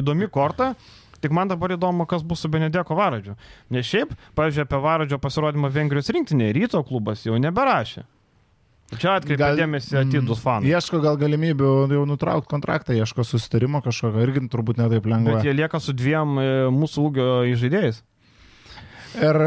[0.00, 0.74] įdomi korta.
[1.24, 3.38] Tik man dabar įdomu, kas bus su Benedeko Varadžiu.
[3.72, 8.04] Nes šiaip, pavyzdžiui, apie Varadžio pasirodymą Vengrijos rinktinėje ryto klubas jau neberašė.
[9.00, 10.68] Čia atkreipia dėmesį atidus fanai.
[10.70, 15.38] Ieško gal galimybių jau nutraukti kontraktą, ieško susitarimo kažkokio, irgi turbūt netaip lengva.
[15.38, 16.44] Bet jie lieka su dviem e,
[16.74, 18.02] mūsų ūgio žaidėjais.
[19.14, 19.40] Ir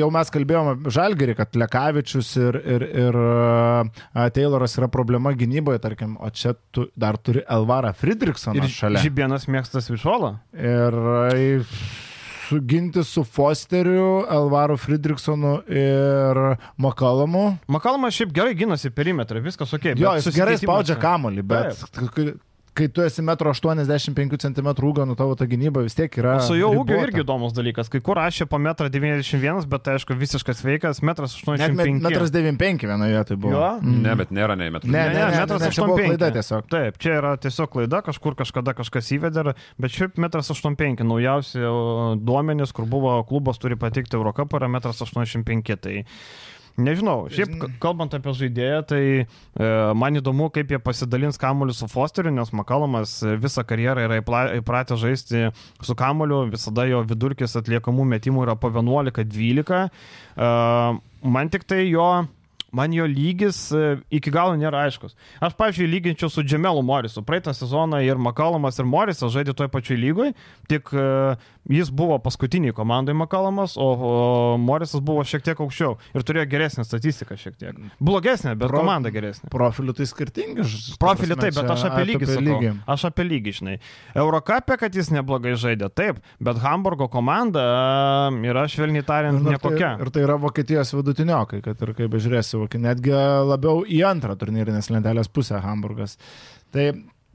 [0.00, 3.18] jau mes kalbėjome Žalgerį, kad Lekavičius ir, ir, ir
[4.36, 9.02] Tayloras yra problema gynyboje, tarkim, o čia tu dar turi Elvarą Friedrichsoną Ir šalia.
[9.04, 10.36] Žibienas mėgstas višuolą.
[10.56, 10.96] Ir
[12.50, 16.40] suginti su Fosteriu, Elvaru Friedrichsonu ir
[16.76, 17.44] Makalamu.
[17.70, 19.92] Makalomas šiaip gerai gynasi perimetrą, viskas ok.
[20.00, 21.84] Jo, jis gerai spaudžia kamolį, bet
[22.16, 22.32] kai,
[22.76, 26.36] kai tu esi 1,85 cm ūgio, nu tavo ta gynyba vis tiek yra.
[26.44, 27.90] Su jo ūgiu irgi įdomus dalykas.
[27.92, 32.00] Kai kur rašė po 1,91 m, bet tai aišku visiškas veikas, 1,85 Net m.
[32.06, 33.54] 1,95 m vienoje tai buvo.
[33.56, 33.70] Jo?
[33.82, 34.02] Mm.
[34.06, 34.92] Ne, bet nėra nei metrų.
[34.92, 36.10] Ne, ne, ne, metras ne, čia buvo 85.
[36.10, 36.68] klaida tiesiog.
[36.74, 41.64] Taip, čia yra tiesiog klaida, kažkur kažkada kažkas įvedė, bet šiaip 1,85 m, naujausi
[42.22, 45.66] duomenys, kur buvo klubas turi patikti Eurocapą, yra 1,85 m.
[45.80, 45.96] Tai
[46.78, 49.24] Nežinau, šiaip kalbant apie žaidėją, tai e,
[49.98, 54.20] man įdomu, kaip jie pasidalins kamuoliu su Fosteriu, nes Makalomas e, visą karjerą yra
[54.60, 55.48] įpratęs žaisti
[55.82, 59.82] su kamuoliu, visada jo vidurkis atliekamų metimų yra po 11-12.
[59.90, 60.52] E,
[61.36, 62.10] man tik tai jo
[62.72, 65.16] man jo lygis e, iki galo nėra aiškus.
[65.42, 67.22] Aš, pavyzdžiui, lyginčiau su Džemelu Morisu.
[67.26, 70.32] Praeitą sezoną ir Makalomas, ir Morisas žaidė toj pačioj lygoj,
[70.70, 71.06] tik e,
[71.70, 77.36] jis buvo paskutiniai komandai Makalomas, o, Morisas buvo šiek tiek aukščiau ir turėjo geresnę statistiką
[77.38, 77.80] šiek tiek.
[78.00, 79.50] Blogesnė, bet Pro- komanda geresnė.
[79.52, 80.66] Profilių tai skirtingi.
[81.00, 82.46] prasme, taip, bet aš apie lygį sakau.
[82.48, 82.72] lygį.
[82.94, 83.76] Aš apie lygį, žinai.
[84.18, 87.64] Eurocapė, kad jis neblogai žaidė, taip, bet Hamburgo komanda
[88.30, 89.94] e, yra švelniai tariant ir nekokia.
[89.96, 94.36] Tai, ir tai yra Vokietijos vidutiniokai, kad ir kaip bežiūrėsi, voki- netgi labiau į antrą
[94.38, 96.18] turnyrinės lentelės pusę Hamburgas.
[96.74, 96.90] Tai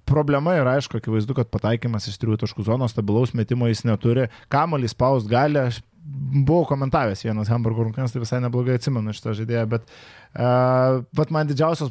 [0.05, 4.91] problema yra, aišku, akivaizdu, kad pataikymas iš trijų taškų zonos, stabilaus metimo jis neturi, kamuolį
[4.93, 9.87] spaust gali, aš buvau komentavęs vienas Hamburgo rungtynės, tai visai neblogai atsimenu šitą žaidėją, bet
[9.89, 11.89] uh, vat man didžiausias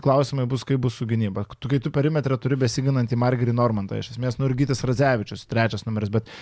[0.00, 1.44] klausimai bus, kaip bus su gynyba.
[1.58, 6.32] Tu, kai tu perimetrą turi besiginantį Margerį Normantą, iš esmės Nurgytis Radzevičius, trečias numeris, bet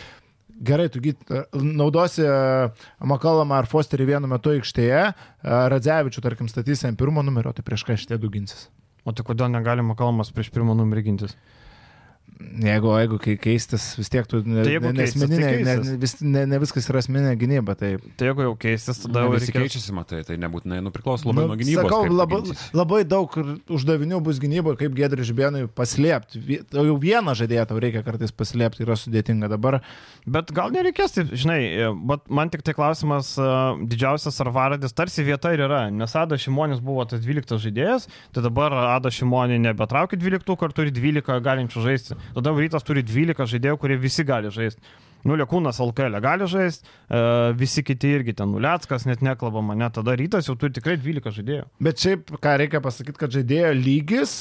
[0.58, 1.20] Gerai, tu gyt,
[1.54, 2.38] naudosi e,
[3.06, 5.12] Makalamą ar Fosterį vienu metu aikštėje, e,
[5.72, 8.66] Radzevičių, tarkim, statysi ant pirmo numerio, tai prieš ką šitie du ginsis.
[9.06, 11.36] O tai kodėl negalima kalmas prieš pirmą numerį gintis?
[12.38, 15.94] Jeigu, jeigu kai keistis, vis tiek tu ne, Tai ne, keistis, tai asmeninė, ne, keistis.
[16.02, 17.74] vis, ne, ne viskas yra asmeninė gynyba.
[17.78, 17.88] Tai,
[18.20, 19.64] Tai jeigu jau keistis, tada jau Visi reikia...
[19.64, 21.88] keičiasi, matai, tai nebūtinai nu, priklauso labai Nu, nuo gynybos.
[21.88, 22.40] Sakau, labai,
[22.78, 23.34] labai daug
[23.74, 26.60] uždavinių bus gynyboje, kaip Gedri Žibėnui paslėpti.
[26.78, 29.80] Jau vieną žaidėją tau reikia kartais paslėpti, yra sudėtinga dabar.
[30.28, 33.50] Bet gal nereikės, taip, žinai, e, bet man tik tai klausimas, e,
[33.90, 38.46] didžiausias ar varadis tarsi vieta ir yra, nes Ada Šimonis buvo tas 12 žaidėjas, tai
[38.46, 42.18] dabar Ada Šimonį nebetraukia 12 kartų ir 12 galinčių žaisti.
[42.36, 44.82] Tada rytas turi 12 žaidėjų, kurie visi gali žaisti.
[45.26, 47.20] Nu, Lekūnas LKL gali žaisti, e,
[47.58, 51.64] visi kiti irgi ten Nuleckas, net nekalbama, net tada rytas jau turi tikrai 12 žaidėjų.
[51.82, 54.34] Bet šiaip, ką reikia pasakyti, kad žaidėjo lygis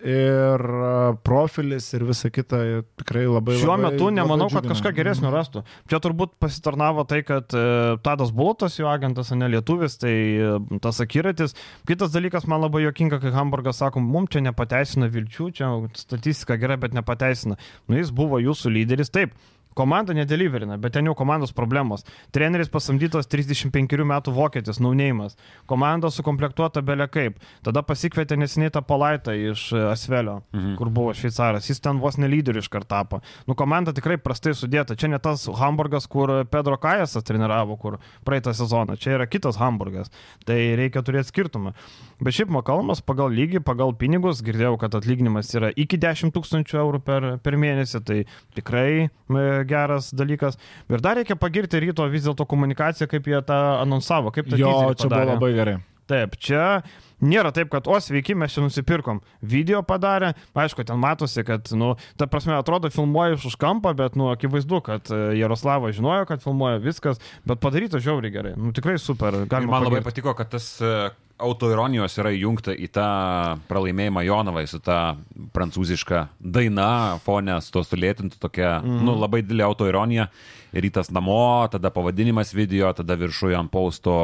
[0.00, 2.60] ir a, profilis ir visa kita
[3.02, 3.58] tikrai labai...
[3.62, 5.64] Šiuo labai, metu nemanau, labai kad kažką geresnio rastų.
[5.92, 7.64] Čia turbūt pasitarnavo tai, kad e,
[8.04, 10.52] Tadas Bulutas, jo agentas, o ne lietuvis, tai e,
[10.84, 11.54] tas akiratis.
[11.88, 16.78] Kitas dalykas, man labai jokinga, kai Hamburgas sako, mums čia nepateisina vilčių, čia statistika gera,
[16.80, 17.58] bet nepateisina.
[17.88, 19.34] Nu, jis buvo jūsų lyderis, taip.
[19.74, 22.06] Komanda nedeliverina, bet ten jau komandos problemos.
[22.34, 25.36] Treneris pasamdytas 35 metų vokietis, naunėjimas.
[25.70, 27.40] Komanda sukomplektuota belia kaip.
[27.66, 30.76] Tada pasikvietė nesiniai tą palaitą iš e, Asvelio, mhm.
[30.78, 31.68] kur buvo šveicaras.
[31.70, 33.20] Jis ten vos nelyderiu iš karto tapo.
[33.48, 34.96] Nu, komanda tikrai prastai sudėta.
[34.98, 38.98] Čia ne tas Hamburgas, kur Pedro Kajasas treniravo, kur praeitą sezoną.
[39.00, 40.12] Čia yra kitas Hamburgas.
[40.46, 41.74] Tai reikia turėti skirtumą.
[42.22, 47.02] Bet šiaip Makalmas pagal lygį, pagal pinigus, girdėjau, kad atlyginimas yra iki 10 tūkstančių eurų
[47.04, 48.18] per, per mėnesį, tai
[48.54, 49.08] tikrai e,
[49.68, 50.58] geras dalykas.
[50.92, 54.70] Ir dar reikia pagirti ryto vis dėlto komunikaciją, kaip jie tą anonsavo, kaip tą Jo,
[54.70, 55.34] teaserį čia buvo padarė.
[55.34, 55.76] labai gerai.
[56.04, 56.82] Taip, čia
[57.24, 59.22] nėra taip, kad, o sveiki, mes čia nusipirkom.
[59.40, 64.12] Video padarė, aišku, ten matosi, kad, nu, ta prasme, atrodo, filmuoja iš už kampą, bet,
[64.20, 68.52] nu, akivaizdu, kad e, Jaroslavas žinojo, kad filmuoja viskas, bet padaryta žiauriai gerai.
[68.60, 69.46] Nu, tikrai super.
[69.48, 70.10] Galima man labai pagirt.
[70.12, 70.92] patiko, kad tas e,
[71.42, 73.06] autoironijos yra įjungta į tą
[73.68, 75.16] pralaimėjimą Jonavai su ta
[75.54, 79.00] prancūziška daina, fonė, su to sulėtintų tokia, mm.
[79.06, 80.28] nu, labai didelė autoironija.
[80.74, 84.14] Rytas namo, tada pavadinimas video, tada viršuje ant pausto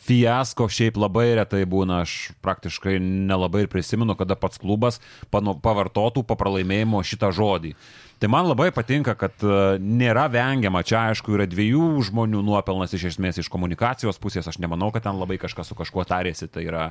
[0.00, 6.38] fiasko, šiaip labai retai būna, aš praktiškai nelabai ir prisimenu, kada pats klubas pavartotų po
[6.40, 7.74] pralaimėjimo šitą žodį.
[8.22, 13.08] Tai man labai patinka, kad e, nėra vengiama, čia aišku yra dviejų žmonių nuopelnas iš
[13.08, 16.84] esmės iš komunikacijos pusės, aš nemanau, kad ten labai kažkas su kažkuo tarėsi, tai yra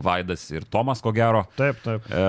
[0.00, 1.42] Vaidas ir Tomas, ko gero.
[1.60, 2.06] Taip, taip.
[2.08, 2.22] E,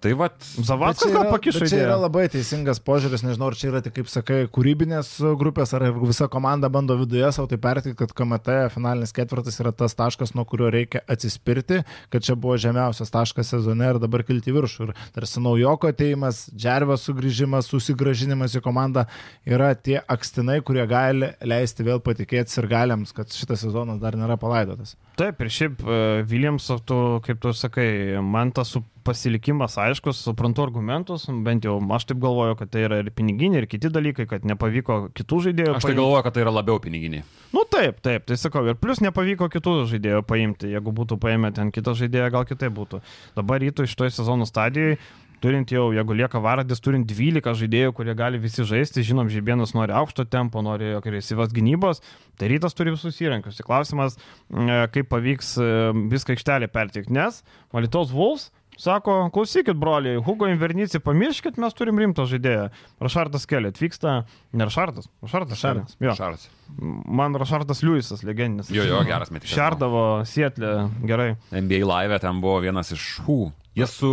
[0.00, 3.82] tai vad, čia gal yra- pakišo Čia yra labai teisingas požiūris, nežinau, ar čia yra
[3.84, 8.72] tik, kaip sakai, kūrybinės grupės, ar visa komanda bando viduje savo tai pertikti, kad KMT
[8.72, 13.92] finalinis ketvirtas yra tas taškas, nuo kurio reikia atsispirti, kad čia buvo žemiausias taškas sezone
[13.92, 14.88] ir dabar kilti viršų.
[14.88, 19.04] Ir tarsi naujoko ateimas, džervio sugrįžimas, susigražinimas į komandą
[19.48, 24.38] yra tie akstinai, kurie gali leisti vėl patikėti ir galiams, kad šitas sezonas dar nėra
[24.40, 24.96] palaidotas.
[25.18, 25.82] Taip, ir šiaip
[26.28, 32.06] Viljamso, tu, kaip tu sakai, man tas su pasilikimas aiškus, suprantu argumentus, bent jau aš
[32.10, 35.74] taip galvoju, kad tai yra ir piniginiai, ir kiti dalykai, kad nepavyko kitų žaidėjų.
[35.74, 36.00] aš tai paimti.
[36.00, 37.26] galvoju, kad tai yra labiau piniginiai.
[37.52, 41.74] Nu taip, taip, tai sakau, ir plus nepavyko kitų žaidėjų paimti, jeigu būtų paėmę ten
[41.74, 43.02] kitą žaidėją, gal kitaip būtų.
[43.36, 45.00] Dabar rytų iš toj sezono stadijoje,
[45.42, 49.94] turint jau, jeigu lieka varadis, turint 12 žaidėjų, kurie gali visi žaisti, žinom, žibienas nori
[49.98, 52.02] aukšto tempo, nori agresyvios gynybos,
[52.38, 53.58] tai rytas turi visus įrankius.
[53.58, 55.70] Tai klausimas, e, kaip pavyks e,
[56.14, 57.42] viską aikštelė pertikti, nes
[57.74, 62.70] Malitos Wolves Sako, klausykit, broliai, Hugo Invernici, pamirškit, mes turim rimtą žaidėją.
[63.04, 64.14] Rašardas Kelė atvyksta,
[64.56, 65.10] ne Rašardas.
[65.22, 65.84] Kelė.
[66.00, 66.14] Jo.
[66.16, 66.48] Šaras.
[66.80, 68.72] Man Rašardas Liujisas, legendinis.
[68.72, 69.52] Jo, jo, geras metikas.
[69.52, 70.72] Šerdavo Sietlė,
[71.04, 71.34] gerai.
[71.52, 73.40] NBA live ten buvo vienas iš hų.
[73.76, 74.08] Jis su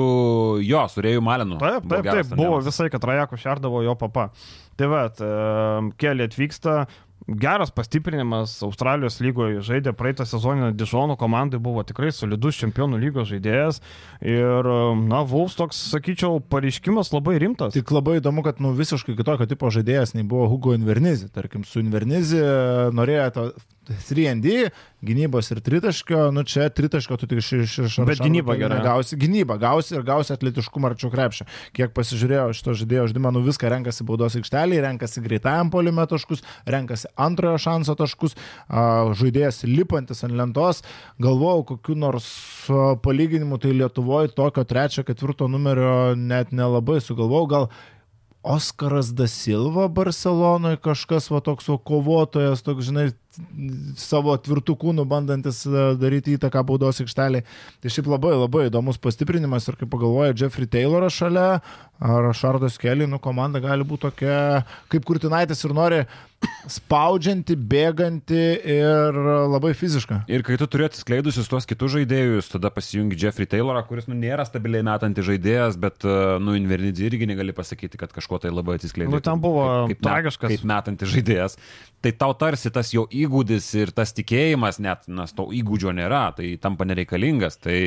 [0.64, 1.57] jo, su Rėjų Malinu.
[1.60, 4.30] Taip, taip, taip, buvo visai, kad Rajako šerdavo jo papa.
[4.80, 5.01] Tai va,
[5.99, 6.86] keli atvyksta,
[7.28, 13.82] geras pastiprinimas Australijos lygoje žaidė praeitą sezoną Dižonų komandai, buvo tikrai solidus čempionų lygos žaidėjas
[14.22, 14.70] ir,
[15.10, 17.76] na, Vulfs toks, sakyčiau, pareiškimas labai rimtas.
[17.78, 21.30] Tik labai įdomu, kad nu, visiškai kitokio tipo žaidėjas nei buvo Hugo Invernizi.
[21.34, 22.42] Tarkim, su Invernizi
[22.96, 23.50] norėjo to
[23.90, 24.70] 3ND,
[25.06, 28.80] gynybos ir tritaškio, nu čia tritaškio tu tik iš iš iš Bet gynyba Aršaro gera.
[28.84, 31.48] Gausi gynybą, gausi ir gausi atletiškumą arčiau krepšio.
[31.76, 37.10] Kiek pasižiūrėjau šito žaidėjo žaidimą, nu viską renkasi baudos aikštelį, renkasi greitajam polime taškus, renkasi
[37.18, 38.38] antrojo šanso taškus,
[38.70, 40.84] žaidėjas lipantis ant lentos,
[41.22, 42.28] galvojau, kokiu nors
[43.06, 47.72] palyginimu tai Lietuvoje tokio trečio, ketvirto numerio net nelabai sugalvojau, gal
[48.44, 53.10] Oskaras Da Silva Barcelonoje kažkas va toks va, kovotojas, toks, žinai,
[54.00, 57.44] savo tvirtų kūnų bandantis e, daryti įtaką baudos aikštelį.
[57.82, 61.60] Tai šiaip labai labai įdomus pastiprinimas ir kaip pagalvoja Jeffrey Tayloras šalia,
[62.00, 66.04] ar Šardas Kelly, nu komanda gali būti tokia, kaip Kurtinaitis ir nori
[66.70, 68.40] spaudžianti, bėganti
[68.72, 69.18] ir
[69.50, 70.22] labai fiziška.
[70.32, 74.46] Ir kai tu turi atsiskleidusius tuos kitus žaidėjus, tada pasijungi Jeffrey Taylorą, kuris nu, nėra
[74.48, 79.12] stabiliai metantis žaidėjas, bet e, nu, Invernidzi irgi negali pasakyti, kad kažko tai labai atsiskleidė.
[79.12, 80.54] Nu, ten buvo kaip, tragiškas.
[80.54, 81.58] Kaip metantis žaidėjas.
[82.00, 83.29] Tai tau tarsi tas jo įgūdis
[83.78, 87.60] ir tas tikėjimas, net nes to įgūdžio nėra, tai tampa nereikalingas.
[87.62, 87.78] Tai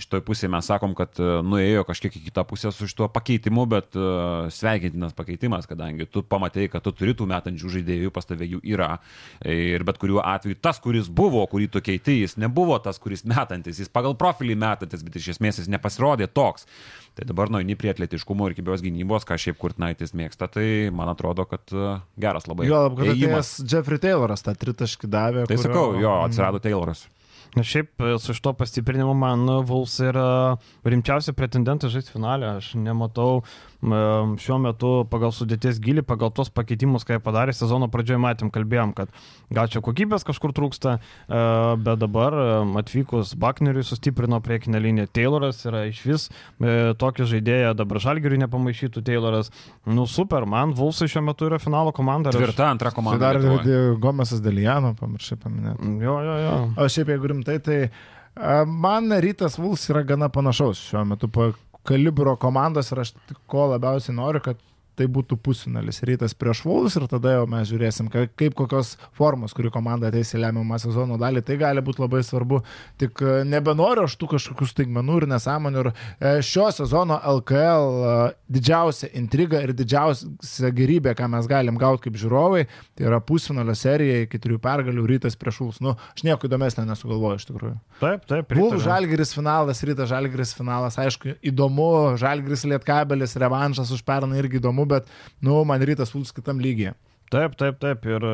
[0.00, 3.96] šitoje pusėje mes sakom, kad e, nuėjo kažkiek į kitą pusę su šituo pakeitimu, bet
[3.98, 8.62] uh, sveikintinas pakeitimas, kadangi tu pamatėjai, kad tu turi tų metančių žaidėjų, pas tave jų
[8.72, 8.94] yra.
[9.44, 13.82] Ir bet kuriuo atveju tas, kuris buvo, kurį tu keiti, jis nebuvo tas, kuris metantis,
[13.82, 16.66] jis pagal profilį metantis, bet iš esmės jis nepasirodė toks.
[17.20, 21.44] Tai dabar nueini prie atletiškumo ir kibios gynybos, ką šiaip Kurtnaitis mėgsta, tai man atrodo,
[21.50, 22.64] kad uh, geras labai.
[22.70, 25.42] Jo, kad atėjęs Jeffrey Tayloras tą tritaškį davė.
[25.50, 25.66] Tai kurio...
[25.66, 27.04] sakau, jo, atsirado Tayloras.
[27.58, 30.56] Na šiaip e, su šito pastiprinimu man Vuls yra
[30.86, 32.54] rimčiausi pretendentai žaisti finalę.
[32.60, 33.42] Aš nematau
[33.80, 38.92] šiuo metu pagal sudėties gilį, pagal tos pakeitimus, ką jie padarė sezono pradžioje, matėm, kalbėjom,
[38.96, 39.08] kad
[39.52, 41.40] gal čia kokybės kažkur trūksta, e,
[41.80, 42.36] bet dabar
[42.82, 45.08] atvykus Bakneriui sustiprino priekinę liniją.
[45.16, 49.52] Tayloras yra iš vis e, tokį žaidėją, dabar Žalgiriui nepamaišytų Tayloras.
[49.88, 52.34] Nu super, man Vulsai šiuo metu yra finalo komanda.
[52.36, 53.32] Tvirta antra komanda.
[53.32, 53.40] Dar
[54.00, 55.96] Gomesas Delijano, pamiršai paminėti.
[56.04, 56.56] Jo, jo, jo.
[56.76, 57.80] O šiaip jeigu rimtai, tai
[58.68, 61.50] man rytas Vuls yra gana panašaus šiuo metu po
[61.88, 63.14] kalibro komandos ir aš
[63.50, 64.58] ko labiausiai noriu, kad
[65.00, 69.72] tai būtų pusfinalis rytas prieš Vulus ir tada jau mes žiūrėsim, kaip kokios formos, kuri
[69.72, 71.42] komanda ateis į lemiamą sezono dalį.
[71.46, 72.60] Tai gali būti labai svarbu.
[73.00, 75.84] Tik e, nebenoriu aš tų kažkokių staigmenų ir nesąmonių.
[75.84, 78.14] Ir e, šio sezono LKL e,
[78.58, 82.66] didžiausia intriga ir didžiausia gerybė, ką mes galim gauti kaip žiūrovai,
[82.98, 85.80] tai yra pusfinalio serija iki trijų pergalių rytas prieš Vulus.
[85.84, 87.74] Nu, aš nieko įdomesnio nesugalvoju iš tikrųjų.
[88.02, 88.54] Taip, taip.
[88.56, 91.90] Vulus Žalgiris finalas, rytas Žalgiris finalas, aišku, įdomu,
[92.20, 95.08] Žalgiris Lietkabelis, revanšas už pernai irgi įdomu, bet,
[95.44, 96.96] nu, man rytas Vulfs kitam lygiai.
[97.30, 98.06] Taip, taip, taip.
[98.10, 98.24] Ir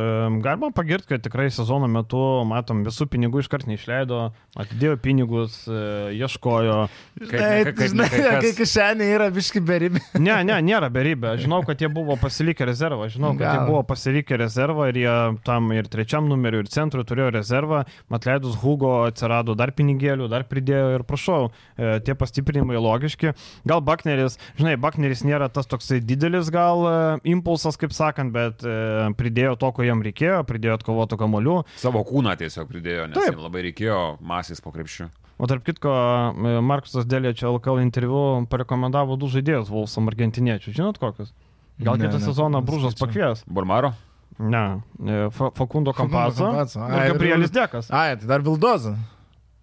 [0.41, 4.21] galima pagirti, kad tikrai sezono metu, matom, visų pinigų iškart neišleido,
[4.57, 5.81] atidėjo pinigus, e,
[6.17, 6.79] ieškojo.
[7.21, 10.01] Žinai, kai kišenė yra viški beribė.
[10.17, 11.35] Ne, ne, nėra beribė.
[11.43, 13.11] Žinau, kad jie buvo pasilikę rezervą.
[13.13, 13.59] Žinau, kad Gal.
[13.59, 17.83] jie buvo pasilikę rezervą ir jie tam ir trečiam numeriu, ir centrui turėjo rezervą.
[18.17, 23.37] Atleidus Hugo atsirado dar pinigėlių, dar pridėjo ir prašau, e, tie pastiprinimai logiški.
[23.69, 26.97] Gal Bakneris, žinai, Bakneris nėra tas toksai didelis gal e,
[27.37, 28.65] impulsas, kaip sakant, bet
[29.18, 31.57] pridėjo to, ko jam reikėjo, pridėjo atkovotų kamolių.
[31.80, 35.09] Savo kūną tiesiog pridėjo, nes jam labai reikėjo masės po krepšių.
[35.37, 35.93] O tarp kitko,
[36.64, 40.72] Markusas Dėlė čia LKL interviu parekomendavo du žaidėjus Volsam argentiniečių.
[40.78, 41.34] Žinot kokius?
[41.76, 43.43] Gal kitą sezoną Brūžas pakvies?
[43.45, 43.93] Bormaro?
[44.39, 44.80] Ne,
[45.32, 46.49] Fakundo Kampazo.
[46.76, 47.91] Gabrielis Dekas.
[47.93, 48.97] Ai, tai dar Vildoza.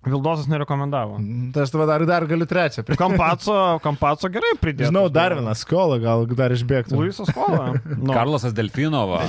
[0.04, 1.16] Vildosas nerekomendavo.
[1.56, 2.84] Tai aš tave dar, dar galiu trečią.
[3.00, 4.90] Kampaco, Kampaco gerai pridėjo.
[4.92, 6.98] Žinau, dar vieną skolą gal dar išbėgtų.
[7.00, 7.78] Luisas skolą.
[8.04, 8.12] No.
[8.12, 9.22] Karlosas Delfinova.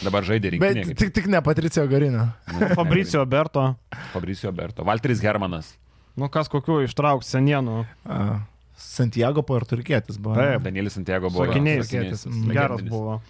[0.00, 0.86] Dabar žaidė rinktinėje.
[0.88, 2.30] Bet tik, tik ne Patricio Garino.
[2.78, 3.66] Fabricio Berto.
[4.14, 4.86] Fabricio Berto.
[4.88, 5.74] Valteris Hermanas.
[6.16, 7.82] Nu kas kokiu ištraukti senienų.
[8.08, 8.20] A.
[8.76, 10.36] Santiago puertorikietis buvo.
[10.36, 11.44] Taip, Danielis Santiago buvo.
[11.48, 11.92] Sakiniais.
[12.52, 13.20] Geras buvo.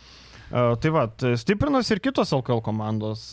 [0.47, 1.09] Tai va,
[1.41, 3.25] stiprinas ir kitos LKL komandos,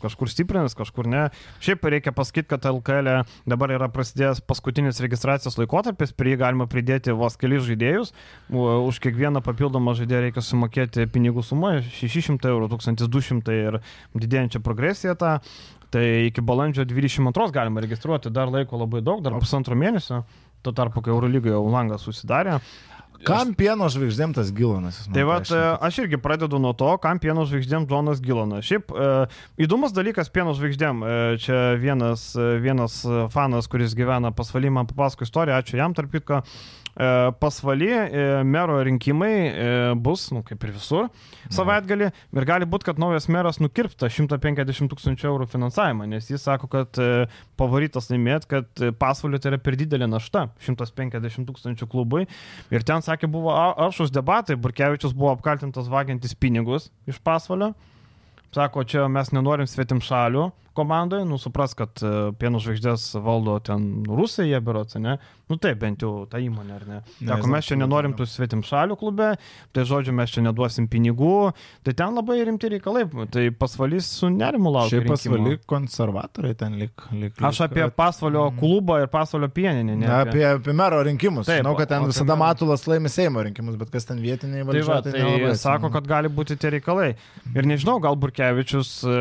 [0.00, 1.26] kažkur stiprinas, kažkur ne.
[1.60, 3.16] Šiaip reikia pasakyti, kad LKL e
[3.48, 8.14] dabar yra prasidėjęs paskutinis registracijos laikotarpis, prie jį galima pridėti vos kelius žaidėjus,
[8.48, 13.80] už kiekvieną papildomą žaidėją reikia sumokėti pinigų sumą 600 eurų, 1200 ir
[14.16, 15.36] didėjančią progresiją tą.
[15.92, 20.20] Tai iki balandžio 22 galima registruoti, dar laiko labai daug, dar pusantro mėnesio,
[20.60, 22.58] tuo tarpu, kai Eurolygoje jau langas susidarė.
[23.26, 25.00] Kam pieno žvaigždėm tas Gilonas?
[25.14, 25.38] Tai va,
[25.82, 28.66] aš irgi pradedu nuo to, kam pieno žvaigždėm Džonas Gilonas.
[28.68, 29.08] Šiaip e,
[29.66, 31.02] įdomus dalykas pieno žvaigždėm.
[31.02, 32.30] E, čia vienas,
[32.62, 33.00] vienas
[33.34, 36.42] fanas, kuris gyvena pasvalymą, papasako istoriją, ačiū jam tarp kitko.
[37.38, 37.92] Pasvaly
[38.42, 41.04] mero rinkimai bus, nu, kaip ir visur,
[41.54, 46.66] savaitgalį ir gali būti, kad naujas meras nukirpta 150 tūkstančių eurų finansavimą, nes jis sako,
[46.72, 46.98] kad
[47.60, 52.24] pavarytas laimėt, kad pasvalio tai yra per didelė našta 150 tūkstančių klubui
[52.74, 57.76] ir ten sakė, buvo aršus debatai, Burkevičius buvo apkaltintas vagiantis pinigus iš pasvalio.
[58.48, 60.48] Sako, čia mes nenorim svetim šalių,
[60.78, 65.18] komandoje, nu supras, kad e, pieno žvaigždės valdo ten rusai, jie berots, ne?
[65.48, 66.96] Nu taip, bent jau ta įmonė, ar ne?
[67.24, 69.30] Ne, Sako, mes čia nenorim tų svetim šalių klube,
[69.72, 71.54] tai žodžiu, mes čia neduosim pinigų,
[71.86, 74.98] tai ten labai rimti reikalai, tai pasvalys su nerimu laukia.
[74.98, 77.06] Šiaip pasvali konservatoriai ten lik.
[77.16, 80.10] lik Aš apie pasvalio klubą ir pasvalio pieninį, ne?
[80.18, 81.48] Apie, apie mero rinkimus.
[81.48, 84.68] Taip, Žinau, kad ten visada mero- Matulas laimi Seimo rinkimus, bet kas ten vietiniai Tai,
[84.68, 87.08] va, valdžia, tai, tai nelabai sako, kad gali būti tie reikalai.
[87.56, 89.16] Ir nežinau, gal Burkevičius e,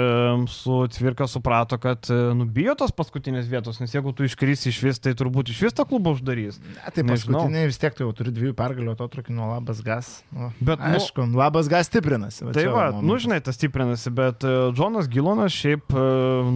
[0.52, 5.00] su Cvirka suprato, kad e, nubijo tos paskutinės vietos, nes jeigu tu iškrisi iš vis,
[5.00, 6.60] tai turbūt iš vis tą klubą uždarys.
[6.60, 10.10] Ne, tai paskutiniai vis tiek tai jau turi dviejų pergalių atotrukį nuo labas gas.
[10.36, 12.50] Nu, Bet, nu- aišku, labas gas stiprinasi.
[12.52, 13.08] Tai čia va, momentas.
[13.08, 16.04] nu žinai, tas stiprinasi, bet e, Džonas Gilonas šiaip e,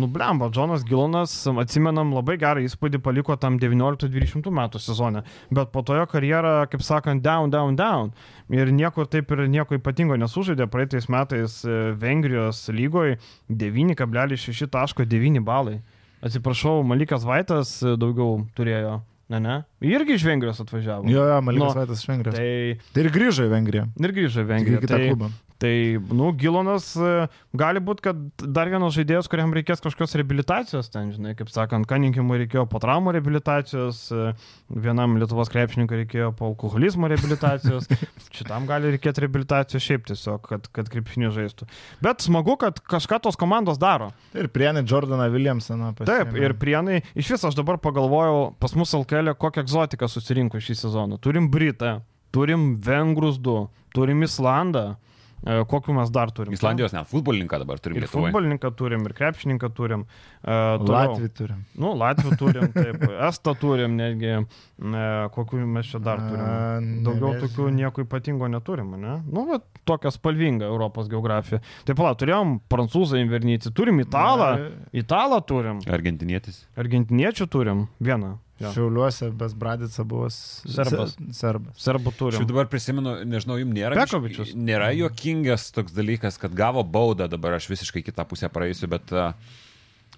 [0.02, 0.52] nublemba.
[0.52, 5.24] Džonas Gilonas, atsimenam, labai gerą įspūdį paliko tam 19-20 metų sezone,
[5.54, 8.12] bet po to jo karjera, kaip sakant, down, down, down.
[8.50, 10.66] Ir nieko taip ir nieko ypatingo nesužaidė.
[10.72, 13.18] Praeitais metais e, Vengrijos lygoje
[13.52, 15.80] 9,6.9 balai.
[16.22, 19.00] Atsiprašau, Malikas Vaitas e, daugiau turėjo.
[19.32, 19.56] Ne, ne.
[19.88, 21.08] Irgi iš Vengrijos atvažiavo.
[21.10, 22.36] Jo, jo, Malikas Nu, Vaitas iš Vengrijos.
[22.36, 23.86] Tai, Tai ir grįžo į Vengriją.
[24.04, 24.82] ir grįžo į Vengriją.
[24.92, 25.32] Tai.
[25.62, 27.10] Tai, nu, Gilonas e,
[27.54, 32.40] gali būti, kad dar vienas žaidėjas, kuriam reikės kažkokios reabilitacijos, ten, žinai, kaip sakant, Kaninkimui
[32.42, 34.32] reikėjo po traumų reabilitacijos, e,
[34.74, 37.86] vienam Lietuvos krepšininkui reikėjo po alkoholizmo reabilitacijos,
[38.40, 41.70] šitam gali reikėti reabilitacijos šiaip tiesiog, kad, kad krepšinį žaistų.
[42.02, 44.10] Bet smagu, kad kažką tos komandos daro.
[44.34, 46.10] Ir prienai Jordaną Williamsoną pasiėmė.
[46.32, 50.80] Taip, ir prienai, iš vis aš dabar pagalvojau, pas mus LKL kokią egzotiką susirinko šį
[50.88, 51.22] sezoną.
[51.22, 52.00] Turim Britą,
[52.34, 54.96] turim Vengrus du, turim Islandą.
[55.42, 56.54] E, Kokiu mes dar turim?
[56.54, 58.30] Islandijos net futbolininką dabar turim Ir Lietuvoje.
[58.30, 60.04] futbolininką turim, ir krepšininką turim.
[60.42, 61.64] Uh, Latvijų turim.
[61.82, 66.46] Nu, Latvijų turim, taip, Estą turim, netgi, e, kokiu mes čia dar turim.
[66.46, 66.78] A,
[67.08, 67.42] Daugiau nežinau.
[67.48, 69.18] tokių nieko ypatingo neturim, ne?
[69.30, 71.62] Nu, bet tokia spalvinga Europos geografija.
[71.86, 74.52] Taip, pala, turėjom prancūzą invernytį, turim italą,
[74.94, 76.68] italą turim, Argentinietis.
[76.78, 78.38] argentiniečių turim, vieną.
[78.62, 78.72] Jo.
[78.76, 81.16] Šiauliuose Besbradica buvo s- Serbas.
[81.16, 81.78] se- Serbas.
[81.82, 82.48] Serbų Aš turim.
[82.48, 83.96] dabar prisimenu, nežinau, jums nėra.
[83.98, 84.54] Pekovičius.
[84.56, 89.10] Nėra juokingas toks dalykas, kad gavo baudą, dabar aš visiškai kitą pusę praeisiu, bet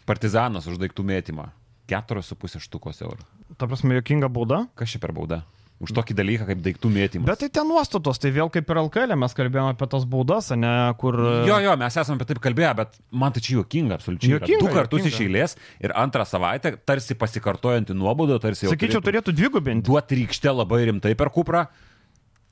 [0.05, 1.49] partizanas už daiktų mėtymą.
[1.87, 3.23] 4,5 štukos eurų.
[3.59, 4.67] Ta prasme, jokinga bauda.
[4.75, 5.43] Kas čia per bauda?
[5.83, 7.27] Už tokį dalyką kaip daiktų mėtymas.
[7.27, 10.71] Bet tai ten nuostatos, tai vėl kaip ir LKL, mes kalbėjome apie tas baudas, ne,
[11.01, 11.17] kur...
[11.49, 14.37] Jo, jo, mes esame apie taip kalbėję, bet man tai čia juokinga, absoliučiai.
[14.37, 19.35] Juokinga, Du kartus iš eilės ir antrą savaitę tarsi pasikartojanti nuobodo, tarsi jau Sakyčiau, turėtų
[19.35, 19.83] dvigubinti.
[19.89, 21.67] duoti rykštę labai rimtai per kuprą.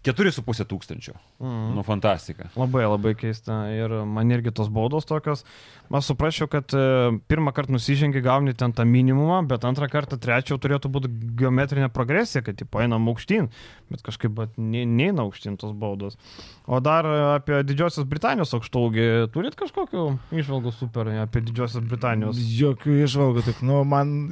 [0.01, 1.13] 4,5 tūkstančių.
[1.41, 1.73] Mhm.
[1.77, 2.47] Nu, fantastika.
[2.57, 3.59] Labai labai keista.
[3.69, 5.43] Ir man irgi tos baudos tokios.
[5.91, 6.81] Aš suprasčiau, kad e,
[7.29, 12.41] pirmą kartą nusižengi, gauni ten tą minimumą, bet antrą kartą, trečią turėtų būti geometrinė progresija,
[12.45, 13.51] kad tipo einam aukštyn.
[13.91, 16.17] Bet kažkaip bet ne- neina aukštyn tos baudos.
[16.65, 19.07] O dar apie Didžiosios Britanijos aukštaugį.
[19.35, 22.39] Turit kažkokių išvalgų super apie Didžiosios Britanijos?
[22.39, 24.31] Jokių išvalgų, tik, nu, man,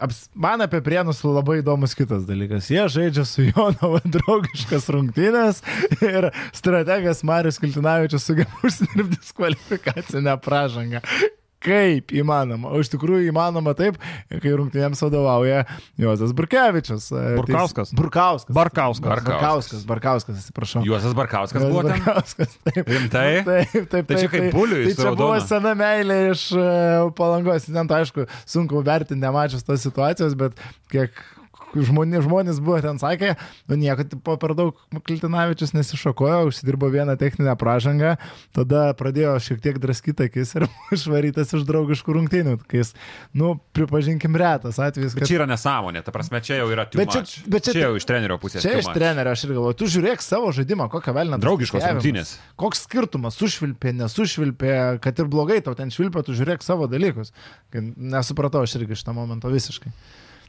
[0.00, 2.70] aps, man apie prienus labai įdomus kitas dalykas.
[2.72, 5.62] Jie žaidžia su Jonava draugiškas rungtynės
[6.04, 11.02] ir strategas Marius Kiltinavičius sugeba užsidirbti diskvalifikacinę pražangą.
[11.64, 12.70] Kaip įmanoma?
[12.70, 13.96] O iš tikrųjų įmanoma taip,
[14.30, 15.64] kai rungtynėms vadovauja
[15.98, 17.08] Juozas Burkevičius.
[17.10, 17.90] e, Burkauskas.
[17.90, 18.54] teis- Burkauskas.
[18.54, 19.08] Barkauskas.
[19.10, 20.84] Barkauskas, Barkauskas, atsiprašau.
[20.86, 21.98] Juozas Barkauskas buvo ten.
[21.98, 22.84] Barkauskas, taip.
[22.86, 23.26] Rimtai?
[23.48, 24.06] Taip, taip, taip.
[24.12, 26.68] Tai čia kaip buliui Tai čia buvo sena meilė iš e,
[27.18, 27.66] palangos.
[27.66, 30.54] Ten, tai aišku, sunku vertinti, nemačius tos situacijos, bet
[30.94, 31.10] kiek
[31.76, 33.34] žmonės, žmonės buvo ten sakę,
[33.68, 34.76] nu nieko tipo, per daug
[35.08, 38.14] Kiltinavičius nesišokojo, užsidirbo vieną techninę pražangą,
[38.56, 40.66] tada pradėjo šiek tiek draskyti akis ir
[40.96, 42.54] išvarytas iš draugiškų rungtynių.
[42.68, 42.94] Kai jis,
[43.36, 45.30] nu, pripažinkim, retas atvejis, Bet kad...
[45.32, 47.96] čia yra nesąmonė, ta prasme, čia jau yra too Bet čia- bet čia- čia jau
[48.00, 48.64] iš trenerio pusės.
[48.64, 51.38] Čia iš trenerio aš ir galvoju, tu žiūrėk savo žaidimą, kokią velnę.
[51.42, 52.36] Draugiškos rungtynės.
[52.58, 54.72] Koks skirtumas, sušvilpė, nesušvilpė,
[55.04, 57.32] kad ir blogai tau ten švilpė, tu žiūrėk savo dalykus.
[57.74, 59.92] Nesupratau aš irgi šitą momentą visiškai.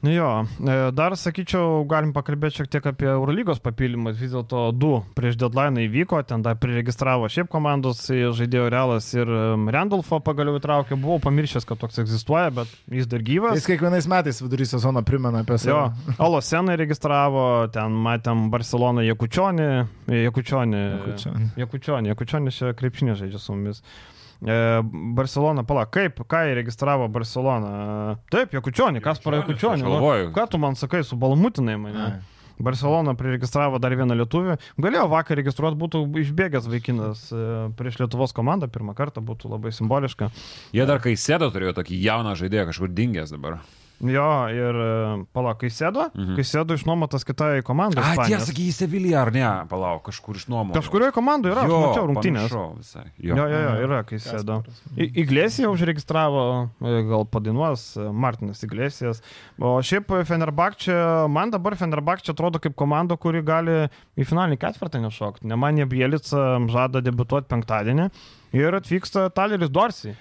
[0.02, 0.28] Nu jo,
[0.64, 4.16] e, dar sakyčiau, galim pakalbėti šiek tiek apie Eurolygos papildymus.
[4.20, 9.28] Vis dėlto du prieš deadline įvyko, ten dar priregistravo šiaip komandos e, žaidėjo Realas ir
[9.28, 10.96] em, Randolfo pagaliau įtraukė.
[11.00, 13.58] Buvau pamiršęs, kad toks egzistuoja, bet jis dar gyvas.
[13.60, 16.16] Jis kiekvienais metais vidury sezono primena apie Jo, save.
[16.30, 17.44] Olosenai registravo,
[17.76, 19.68] ten matėm Barceloną Jekučionį,
[20.16, 21.52] Jekučionį, Jakučionį.
[21.60, 23.84] Jekučionį, Jekučionį čia krepšinė žaidžia su mumis.
[23.84, 28.18] E, Barcelona, pala, kaip, ką įregistravo Barcelona?
[28.32, 29.84] Taip, Jekučionį, kas para Jekučionį?
[29.84, 30.30] aš galvoju.
[30.36, 32.06] Ką tu man sakai, subalamutinai mane?
[32.06, 32.38] Ai.
[32.60, 34.58] Barcelona priregistravo dar vieną lietuvį.
[34.84, 37.44] Galėjo vakar registruoti, būtų išbėgęs vaikinas e,
[37.80, 40.28] prieš Lietuvos komandą, pirmą kartą būtų labai simboliška.
[40.76, 43.62] Jie dar kai sėdo turėjo tokį jauną žaidėją kažkur dingęs dabar.
[44.00, 44.92] Jo, ir e,
[45.36, 46.38] palauk, kai sėdo, mhm.
[46.38, 48.00] kai sėdo išnuomotas kitai komandai.
[48.00, 48.48] A, Ispanijos.
[48.48, 49.48] tiesa, į Seviliją ar ne?
[49.72, 50.72] Palauk, kažkur iš nuomo.
[50.78, 52.56] Kažkurioje komandoje yra, aš mačiau rungtynės.
[52.80, 53.04] Visai.
[53.20, 54.62] Jo, jo, jo, yra, kai sėdo.
[54.96, 56.46] I- Iglesija užregistravo,
[56.80, 59.20] e, gal padainuos e, Martinas Iglesijas.
[59.60, 63.82] O šiaip Fenerbakčia, man dabar Fenerbakčia atrodo kaip komanda, kuri gali
[64.16, 65.50] į finalinį ketvirtą nešokti.
[65.52, 68.10] Nemanė Bielica žada debituoti penktadienį
[68.56, 70.16] ir atvyksta Taleris Dorsi.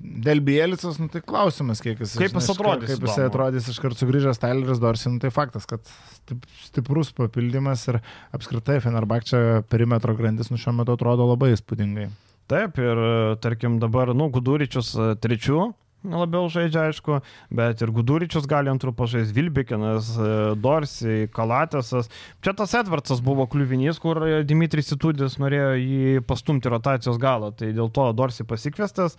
[0.00, 3.26] Dėl Bielicos, nu tai klausimas, kiek jis Kaip jis atrodys, Kaip įdomu.
[3.28, 5.84] atrodys iš karto sugrįžęs Tyleris Dorsi, nu tai faktas, kad
[6.14, 7.98] stip- stiprus papildymas ir
[8.32, 12.08] apskritai Fenerbakčia perimetro grandis nu šiuo metu atrodo labai įspūdingai.
[12.48, 15.68] Taip, ir e, tarkim dabar, nu, Guduričius e, trečių
[16.00, 17.18] labiau žaidžia, aišku,
[17.52, 22.08] bet ir Guduričius gali antrų pažais Vilbikinas, e, Dorsi, Kalatėsas.
[22.40, 27.92] Čia tas Edvardsas buvo kliuvinys, kur Dimitris Situdis norėjo jį pastumti rotacijos galą, tai dėl
[27.92, 29.18] to Dorsi pasikviestas.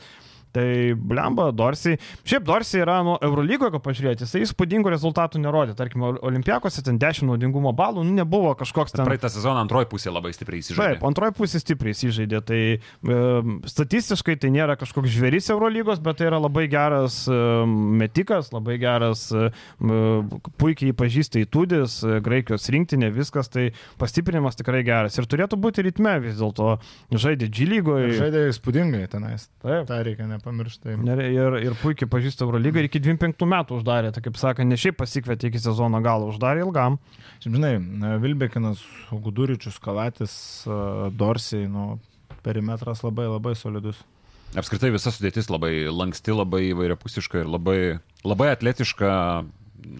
[0.52, 0.68] Tai
[1.00, 1.98] blemba, Dorsi.
[2.28, 5.76] Šiaip Dorsi yra, nu, Eurolygoje, jeigu pažiūrėti, jisai įspūdingų rezultatų nerodė.
[5.78, 9.06] Tarkim, Olimpiakose ten 10 naudingumo balų, nu, nebuvo kažkoks ten...
[9.08, 10.98] Praeitą sezoną antroji pusė labai stipriai įsižaidė.
[10.98, 12.42] Taip, antroji pusė stipriai įsižaidė.
[12.48, 13.20] Tai e,
[13.72, 17.38] statistiškai tai nėra kažkoks žvėris Eurolygos, bet tai yra labai geras e,
[18.02, 19.52] metikas, labai geras, e,
[20.62, 23.70] puikiai pažįsta įtūdis, e, Graikijos rinktinė, viskas, tai
[24.02, 25.20] pastiprinimas tikrai geras.
[25.20, 26.76] Ir turėtų būti ritme vis dėlto.
[27.12, 28.14] Žaidė G lygoje.
[28.20, 29.48] Žaidė įspūdingai tenais.
[29.64, 29.88] Taip.
[29.90, 30.98] Ta reikia nepamiršti.
[31.08, 34.78] Ir, ir, ir puikiai pažįsta Eurolygą ir iki 25 metų uždarė, tai kaip sakė, ne
[34.80, 36.98] šiaip pasikvietė iki sezono galo, uždarė ilgam.
[37.46, 37.76] Žinai,
[38.22, 38.82] Vilbekinas,
[39.12, 40.34] Guduričius, Kalatis,
[41.18, 41.96] Dorsiai, nu,
[42.46, 44.02] perimetras labai labai solidus.
[44.58, 47.80] Apskritai visa sudėtis labai lanksti, labai įvairiapusiška ir labai,
[48.28, 49.12] labai atletiška,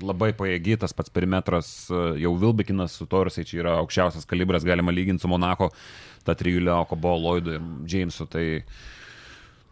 [0.04, 5.24] labai pajėgi, tas pats perimetras, jau Vilbekinas su Torsiai čia yra aukščiausias kalibras, galima lyginti
[5.24, 5.72] su Monako,
[6.28, 8.28] ta trijulė Okobo, Lloydu ir Jamesu.
[8.30, 8.44] Tai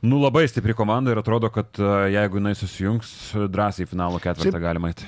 [0.01, 3.13] Nu, labai stipri komanda ir atrodo, kad e, jeigu jinai susijungs,
[3.51, 5.07] drąsiai finalo ketvirtą galima eiti.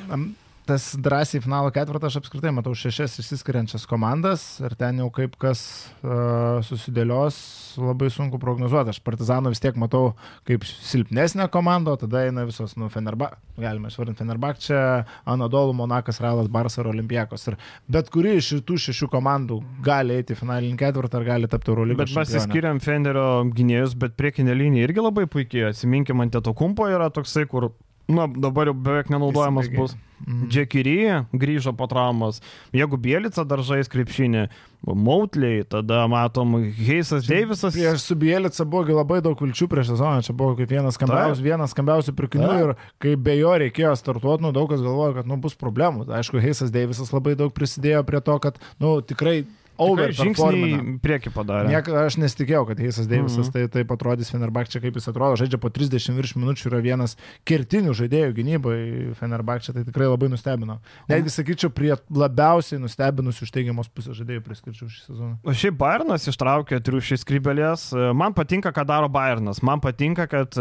[0.71, 5.59] Tas drąsiai finalo ketvirtą aš apskritai matau šešias išsiskiriančias komandas ir ten jau kaip kas
[5.99, 7.39] uh, susidėlios,
[7.75, 8.93] labai sunku prognozuoti.
[8.93, 10.13] Aš Partizanų vis tiek matau
[10.47, 14.79] kaip silpnesnę komandą, tada eina visos, nu, Fenerba, galime išvardinti Fenerbak, čia
[15.27, 17.49] Anadolų, Monakas, Realas, Barsas ir Olimpijakos.
[17.51, 17.59] Ir
[17.91, 22.15] bet kuri iš šitų šešių komandų gali eiti finalinį ketvirtą ar gali tapti Eurolygos.
[22.15, 25.73] Bet pasiskiriam Fenderio gynėjus, bet priekinė linija irgi labai puikiai.
[25.73, 27.73] Atsiminkime, ant Teto Kumpo yra toksai, kur,
[28.07, 29.97] na, dabar jau beveik nenaudojamas bus.
[30.21, 30.49] Mhm.
[30.53, 30.97] Džekiry
[31.33, 32.41] grįžo po traumos.
[32.75, 34.49] Jeigu Bielica dar žais krepšinį,
[34.81, 37.75] Mautliai, tada matom Heisas Deivisas.
[37.75, 41.75] Prieš Subielica buvo gi labai daug vilčių prieš sezoną, čia buvo kaip vienas skambiausių, vienas
[41.75, 42.61] skambiausių pirkinių Taip.
[42.63, 46.07] ir kai be jo reikėjo startuoti, nu daug kas galvojo, kad nu bus problemų.
[46.09, 49.43] Aišku, Heisas Deivisas labai daug prisidėjo prie to, kad nu tikrai
[49.81, 51.69] over žingsnį prieki padarė.
[51.71, 53.51] Niek, aš nesitikėjau, kad Heisas Deivisas Mhm.
[53.55, 55.35] tai taip atrodys Fenerbakčia, kaip jis atrodo.
[55.41, 58.77] Žaidžia po 30 virš minučių, yra vienas kertinių žaidėjų gynybai
[59.19, 60.79] Fenerbakčia, tai tikrai labai nustebino.
[61.09, 65.37] Netgi sakyčiau, prie labiausiai nustebinusių iš teigiamos pusės žaidėjų priskirčiau šį sezoną.
[65.43, 67.87] O šiaip Bayernas ištraukė triušį skrybelės.
[68.15, 69.63] Man patinka, ką daro Bayernas.
[69.63, 70.53] Man patinka, kad,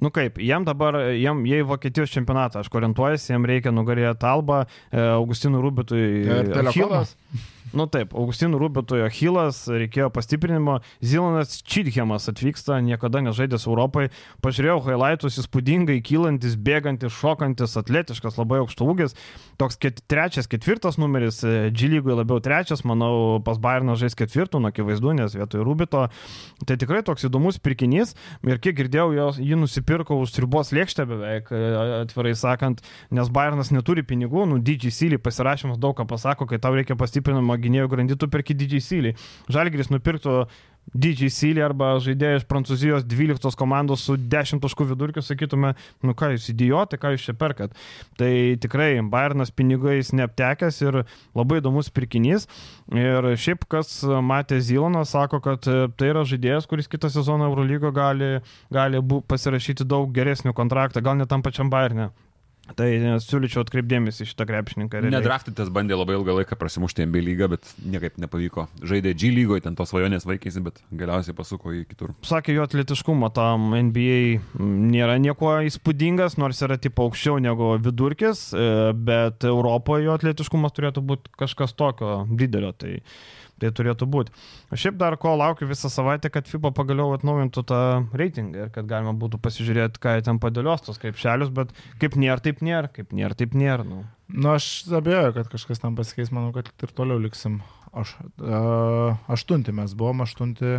[0.00, 4.66] nu kaip, jiem dabar, jiem, jie į Vokietijos čempionatą, aš orientuojasi, jiem reikia nugalėti Albą,
[4.92, 6.02] Augustinų Rubitui.
[6.26, 7.16] Ir telefonas.
[7.70, 10.80] Nu taip, Augustinų Rubitui Achilas, reikėjo pastiprinimo.
[11.00, 14.08] Zilonas Čidhemas atvyksta, niekada nežaidęs Europai.
[14.44, 19.16] Pažiūrėjau highlightus, įspūdingai kylantis, bėgantis, šokantis, atletiškas, labai aukšto ūgis.
[19.62, 21.38] Toks ket, trečias, ketvirtas numeris,
[21.70, 26.08] G lygui labiau trečias, manau, pas Bayerną žais ketvirtų, nu, akivaizdu, nes vietoj Rubito.
[26.66, 28.16] Tai tikrai toks įdomus pirkinys.
[28.42, 31.62] Ir kiek girdėjau, jos, jį nusipirko už ribos lėkštę beveik, e,
[32.00, 32.82] atvirai sakant,
[33.14, 37.54] nes Bayernas neturi pinigų, nu, didžiai syliai pasirašymas daug ką pasako, kai tau reikia pastiprinimo
[37.62, 39.16] gynėjų grandytų perki didžiai syliai.
[39.52, 40.40] Žalgris nupirktų
[40.92, 45.72] didžiai syliai arba žaidėjai iš Prancūzijos 12 komandos su 10 taškų vidurkiu, sakytume,
[46.04, 47.76] nu ką jūs idiotai, ką jūs čia perkat.
[48.20, 51.02] Tai tikrai Bayernas pinigais neaptekęs ir
[51.38, 52.48] labai įdomus pirkinys.
[52.92, 57.92] Ir šiaip kas matė Ziloną, sako, kad e, tai yra žaidėjas, kuris kitą sezoną Eurolygo
[57.94, 58.34] gali,
[58.72, 62.10] gali pasirašyti daug geresnių kontraktą, gal net tam pačiam Bayernė.
[62.78, 62.86] Tai
[63.20, 65.00] siūlyčiau atkreipdėmėsi šitą krepšininką.
[65.02, 65.16] realiai.
[65.16, 68.68] Nedraftytas bandė labai ilgą laiką prasimušti MB lygą, bet niekaip nepavyko.
[68.86, 72.14] Žaidė G lygoje, ten tos svajonės vaikėsi, bet galiausiai pasuko į kitur.
[72.22, 78.92] sakė, jo atletiškumo tam NBA nėra nieko įspūdingas, nors yra tipo aukščiau negu vidurkis, e,
[78.94, 82.72] bet Europoje jo atletiškumas turėtų būti kažkas tokio didelio.
[82.78, 83.00] Tai,
[83.62, 84.34] tai turėtų būti.
[84.72, 87.82] O šiaip dar ko laukiu visą savaitę, kad FIBA pagaliau atnaujintų tą
[88.18, 92.40] reitingą ir kad galima būtų pasižiūrėti, ką jie ten padėlios tos krepšelius, bet kaip nėra,
[92.44, 93.86] taip nėra, kaip nėra, taip nėra.
[93.86, 94.02] Nu.
[94.32, 97.60] Nu, aš abejoju, kad kažkas tam pasikeis, manau, kad ir toliau liksim.
[97.92, 100.78] Aš, uh, aštunti mes buvom, aštunti.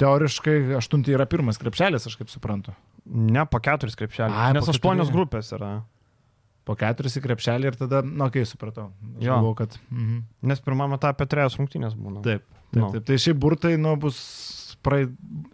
[0.00, 2.72] Teoriškai aštunti yra pirmas krepšelis, aš kaip suprantu.
[3.04, 4.38] Ne, po keturis krepšelius.
[4.38, 5.82] Ai, Nes aštuonios grupės yra.
[6.68, 8.88] Po keturis į krepšelį ir tada, na, nu, okei, okay, supratau.
[9.18, 9.34] Jo.
[9.36, 9.76] Galvau, kad...
[9.90, 10.22] Mhm.
[10.52, 12.22] Nes pirmame etape trejos rungtynės būna.
[12.26, 12.88] Taip, taip, Nu.
[12.94, 13.04] taip.
[13.10, 14.22] Tai šiaip burtai, nu, bus.
[14.82, 15.04] Praei...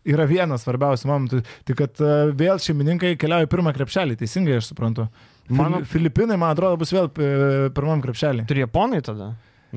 [0.09, 5.05] Yra vienas svarbiausių momentų, tai kad uh, vėl šeimininkai keliauja pirmą krepšelį, teisingai aš suprantu.
[5.51, 5.81] Mano- Mano...
[5.85, 8.47] Filipinai, man atrodo, bus vėl e, pirmam krepšelį.
[8.49, 9.27] Turi japonai tada,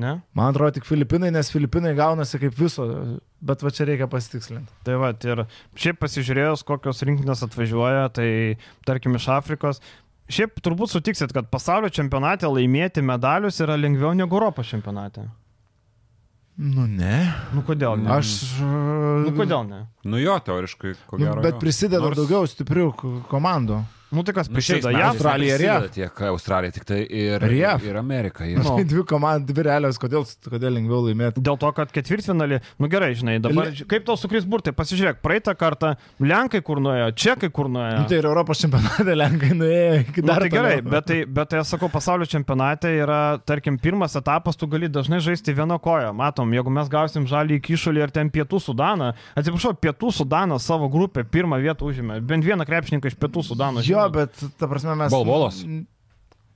[0.00, 0.14] ne?
[0.36, 2.86] Man atrodo tik Filipinai, nes Filipinai gaunasi kaip viso,
[3.44, 4.72] bet va čia reikia pasitikslinti.
[4.88, 5.44] Tai va, ir
[5.84, 8.28] šiaip pasižiūrėjus, kokios rinkinės atvažiuoja, tai
[8.88, 9.80] tarkim iš Afrikos.
[10.32, 15.26] Šiaip turbūt sutiksit, kad pasaulio čempionate laimėti medalius yra lengviau negu Europos čempionate.
[16.62, 17.18] Nu ne.
[17.56, 18.10] Nu kodėl ne?
[18.18, 18.30] Aš.
[18.60, 19.82] Nu kodėl ne?
[20.04, 21.42] Nu jo, teoriškai, ko Nu, gero.
[21.44, 21.60] bet jo.
[21.64, 22.90] prisideda Nors- daugiau stiprių
[23.30, 23.82] komandų.
[24.12, 25.02] Nu tai kas Nu, metais JAV?
[25.08, 25.86] Australija ir JAV.
[25.94, 28.44] Tiek Australija, tik tai ir, Ir ir Amerika.
[28.44, 28.58] Ir...
[28.60, 28.76] Nu.
[28.76, 31.40] Tai dvi komandos, dvi realios, kodėl, kodėl lengviau laimėti.
[31.44, 35.54] Dėl to, kad ketvirtfinalį, nu gerai, žinai, dabar Le- kaip tau sukris burtai, pasižiūrėk, praeitą
[35.58, 38.02] kartą Lenkai kur nuėjo, Čekai kur nuėjo.
[38.02, 41.52] Nu, tai ir Europos čempionate Lenkai nuėjo iki Nu, dar tai gerai, bet tai, bet
[41.52, 46.12] tai aš sakau, pasaulio čempionate yra, tarkim, pirmas etapas, tu gali dažnai žaisti vieno kojo.
[46.16, 51.24] Matom, jeigu mes gausim žalį kišulį ir ten pietų Sudaną, atsiprašau, pietų Sudanas savo grupę
[51.24, 52.20] pirmą vietą užėmė.
[52.20, 53.82] Bent vieną krepšininką iš pietų Sudano.
[53.86, 54.14] Jo, žinau.
[54.18, 55.12] bet ta prasme mes.
[55.14, 55.62] Balbolos.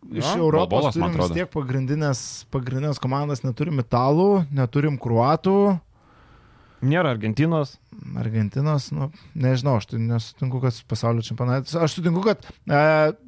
[0.06, 2.20] Iš Jo, Europos Balbolos, man turim vis tiek pagrindinės,
[2.54, 5.56] pagrindinės komandas, neturim italų, neturim kruatų,
[6.84, 7.76] Nėra Argentinos.
[8.20, 11.76] Argentinos, nu, nežinau, aš tai nesutinku, kad pasaulio čempionatas.
[11.80, 12.80] Aš sutinku, kad e,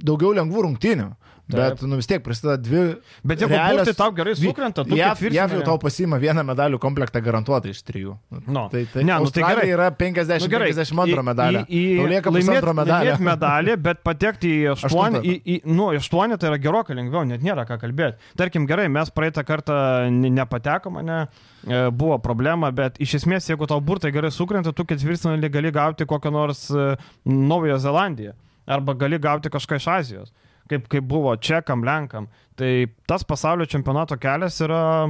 [0.04, 1.08] daugiau lengvų rungtynių.
[1.48, 2.80] Bet, nu vis tiek prisideda dvi.
[3.24, 6.78] Bet jeigu realios- burtai tau gerai sukrenta, tu JAV, JAV jau tau pasima vieną medalių
[6.78, 8.18] komplektą garantuotai iš trijų.
[8.46, 8.66] Nu.
[8.68, 9.68] Tai, tai, Ne, nu tai gerai.
[9.72, 11.62] yra 50-52 medalio.
[11.64, 13.12] Į, į, Tau lieka laimėt- pusantro medalio.
[13.14, 15.22] laimėt medalį, bet patekti į aštuonį, Aštuntą.
[15.24, 18.16] į, į, nu, aštuonį tai yra gerokai lengviau, net nėra ką kalbėti.
[18.36, 21.28] Tarkim, gerai, mes praeitą kartą ne- nepatekom, ne,
[21.66, 26.04] e, buvo problema, bet iš esmės, jeigu tau burtai gerai sukrenta, tu ketvirtfinalį gali gauti
[26.04, 28.32] kokią nors e, Naująją Zelandiją
[28.66, 30.32] arba gali gauti kažką iš Azijos.
[30.68, 32.28] Kaip, kaip buvo čekam, lenkam.
[32.58, 32.70] Tai
[33.06, 35.06] tas pasaulio čempionato kelias yra,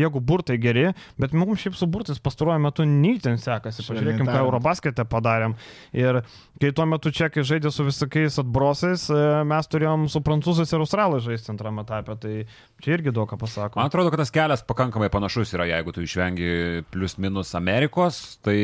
[0.00, 0.86] jeigu burtai geri,
[1.20, 3.84] bet mums šiaip su burtais pastaruoju metu neįtin sekasi.
[3.84, 4.38] Pažiūrėkime, ką.
[4.46, 5.58] Eurobaskete padarėm.
[5.92, 6.22] Ir
[6.62, 11.26] kai tuo metu čekai žaidė su visokiais atbrosais, e, mes turėjom su prancūzais ir australais
[11.26, 12.16] žaisti antrame etape.
[12.22, 12.34] Tai
[12.80, 13.82] čia irgi daug ką pasako.
[13.82, 18.56] Man atrodo, kad tas kelias pakankamai panašus yra, jeigu tu išvengi plius minus Amerikos, tai,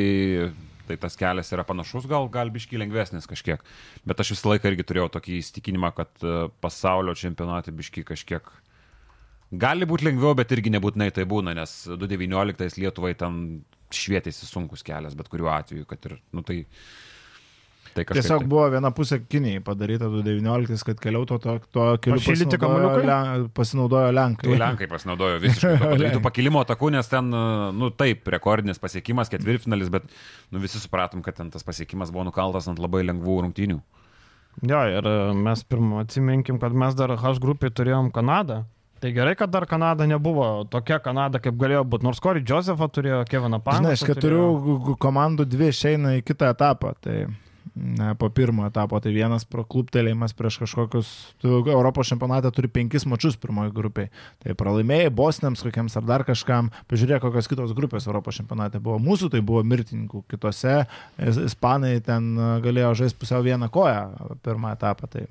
[0.88, 3.62] tai tas kelias yra panašus, gal, gal biški lengvesnis kažkiek.
[4.08, 8.50] Bet aš visą laiką irgi turėjau tokį įstikinimą, kad e, pasaulio čempionate biški kažkiek
[9.52, 13.62] gali būti lengviau, bet irgi nebūtinai tai būna, nes 2019 Lietuvai ten
[13.92, 16.62] švietėsi sunkus kelias, bet kuriuo atveju, kad ir, nu tai...
[17.92, 18.48] Tai Tiesiog tai.
[18.48, 23.08] buvo viena pusė Kinijai padaryta 2019, kad keliautų to, to keliu Pašildyti pasinaudojo kamuoliukai?
[23.42, 24.48] Le, pasinaudojo Lenkai.
[24.48, 27.28] Tu Lenkai pasinaudojo visiškai to padarytų pakilimo takų, nes ten,
[27.76, 32.70] nu taip, rekordinis pasiekimas, ketvirtfinalis, bet nu, visi supratom, kad ten tas pasiekimas buvo nukaltas
[32.72, 33.82] ant labai lengvų rungtynių.
[34.68, 38.62] Jo, ir e, mes pirmą atsiminkim, kad mes dar H grupiai turėjom Kanadą.
[39.02, 42.06] Tai gerai, kad dar Kanada nebuvo tokia Kanada, kaip galėjo būti.
[42.06, 43.90] Nors Corey Josephą turėjo, Keviną Paną.
[43.90, 46.92] Žinai, iš keturių komandų dvi išeina į kitą etapą.
[47.02, 47.16] Tai
[47.74, 51.10] ne, po pirmo etapo, tai vienas prokluptelėjimas prieš kažkokius,
[51.42, 54.10] tu Europos čempionate turi penkis mačius pirmoji grupiai.
[54.44, 58.98] Tai pralaimėjai Bosniams kokiems ar dar kažkam, pažiūrėk, kokios kitos grupės Europos čempionate buvo.
[59.02, 60.82] Mūsų tai buvo mirtininkų, kitose
[61.18, 65.08] is- Ispanai ten e, galėjo žaisti pusiau vieną koją pirmą etapą.
[65.10, 65.26] Tai.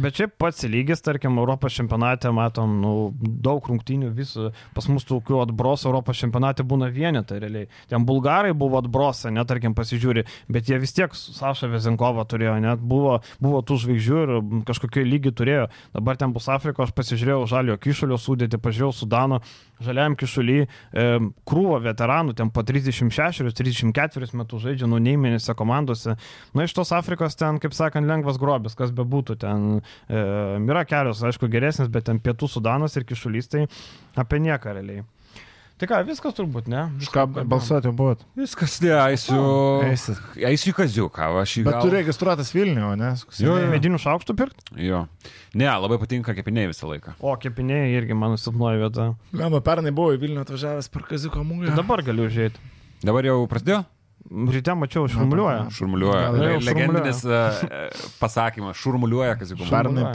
[0.00, 4.34] Bet šiaip pats lygis, tarkim, Europos čempionate matom nu, daug rungtynių, vis
[4.74, 7.68] pas mus tokių atbros Europos čempionate būna vienetai realiai.
[7.90, 12.82] Ten bulgarai buvo atbrosę, net tarkim pasižiūri, bet jie vis tiek Saša Vezenkovą turėjo, net
[12.82, 14.34] buvo, buvo tų žvaigždžių ir
[14.68, 15.68] kažkokio lygį turėjo.
[15.94, 19.40] Dabar ten bus Afriko, aš pasižiūrėjau žalio kišulio sudėti, pažiūrėjau Sudano,
[19.84, 21.06] žaliam kišulį, e,
[21.48, 26.16] krūvo veteranų, ten po 36-34 metų žaidžia, nu neįmenėse komandose.
[26.54, 29.38] Na, iš tos Afrikos ten, kaip sakant, lengvas grobis, kas bebūtų.
[29.44, 30.22] Ten e,
[30.68, 33.66] yra kelios, aišku, geresnis, bet ten pietų Sudanas ir kišulys, tai
[34.20, 35.04] apie nieką realiai.
[35.74, 36.84] Tai ką, viskas turbūt, ne?
[37.02, 38.20] Už ką balsuoti buvot?
[38.38, 39.38] Viskas, ne, eisiu.
[39.82, 40.20] Eisit.
[40.38, 41.64] Eisiu į kaziuką, aš į...
[41.66, 43.08] Bet tu registruotas Vilniuje, ne?
[43.42, 43.72] Jo, jo.
[43.72, 44.68] Medinių šaukštų pirkti?
[44.86, 45.00] Jo.
[45.58, 47.16] Ne, labai patinka kepiniai visą laiką.
[47.18, 49.08] O, kepiniai irgi mano silpnoji vieta.
[49.34, 51.74] Mano pernai buvo į Vilnių atvažiavęs per Kaziko Tai mūgį.
[51.74, 52.62] dabar galiu užėjti.
[53.02, 53.82] Dabar jau prasidėjo?
[54.30, 55.66] Ryte mačiau, šurmuliuoja.
[55.74, 56.22] Šurmuliuoja.
[56.24, 57.40] Jau Le- Legendinis e,
[58.20, 58.78] pasakymas.
[58.80, 59.68] Šurmuliuoja, kas įgumo.
[59.68, 60.06] Pernai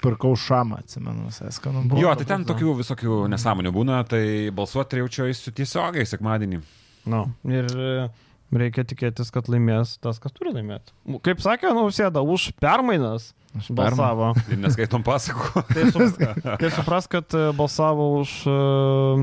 [0.00, 2.00] pirkau šamą, atsimenu, visai skanu buvo.
[2.00, 4.22] Jo, tai ten tokių visokių nesąmonių būna, tai
[4.56, 6.62] balsuoti jaučiu eisiu tiesiogiai sekmadienį.
[7.08, 8.08] Nu, ir e,
[8.56, 10.96] reikia tikėtis, kad laimės tas, kas turi laimėti.
[11.24, 14.32] Kaip sakė, nausėda, už permainas Aš balsavo.
[14.52, 15.62] Ir neskaitom pasakų.
[15.72, 16.08] Tai, su,
[16.44, 18.58] tai supras, kad e, balsavo už, e,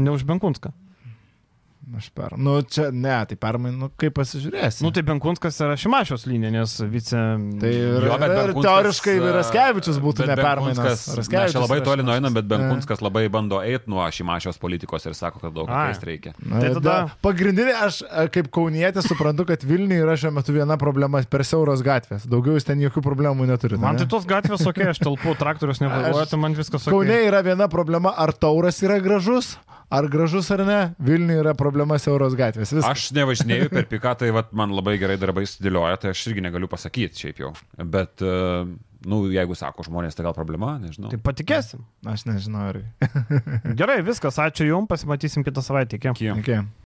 [0.02, 0.74] ne už Benkunską.
[1.94, 2.34] Aš per.
[2.42, 4.82] Nu, čia ne, tai permainų, nu, kaip pasižiūrėsi.
[4.82, 7.20] Nu tai Benkunskas yra Šimašios linija, nes vice...
[7.62, 10.80] Tai ir, Jo, ir Benkunskas, teoriškai e, Raskevičius būtų ne permainas.
[10.82, 15.14] Benkunskas- Mes čia labai toli nueinam, bet Benkunskas labai bando eiti nuo šimašios politikos ir
[15.14, 16.34] sako, kad daug keisti reikia.
[16.42, 16.98] Na, Tai tada-.
[17.26, 21.86] Pagrindinė, aš e, kaip kaunietė suprantu, kad Vilniuje yra šiuo metu viena problema per siauros
[21.86, 22.26] gatvės.
[22.26, 23.82] Daugiau jūs ten jokių problemų neturite.
[23.86, 24.12] Man tai ne?
[24.16, 27.30] tos gatvės, okei, okay, aš talpu, traktorius nevairuoju, tai man viskas Kaune okei.
[27.30, 29.54] yra viena problema, ar tauras yra gražus,
[29.90, 30.80] ar gražus ar ne.
[31.06, 32.74] Vilniuje yra problema siauros gatvės.
[32.76, 32.90] Viskas.
[32.90, 36.70] Aš nevažinėjau per piką, tai vat, man labai gerai darbai sudėlioja, tai aš irgi negaliu
[36.72, 37.52] pasakyti šiaip jau.
[37.96, 38.66] Bet, e,
[39.10, 41.12] nu, jeigu sako žmonės, tai gal problema, nežinau.
[41.14, 41.86] Tai patikėsim.
[42.12, 42.82] Aš nežinau, ar.
[43.80, 46.02] Gerai, viskas, ačiū Jums, pasimatysim kitą savaitę.
[46.02, 46.34] Iki.
[46.40, 46.66] Okay.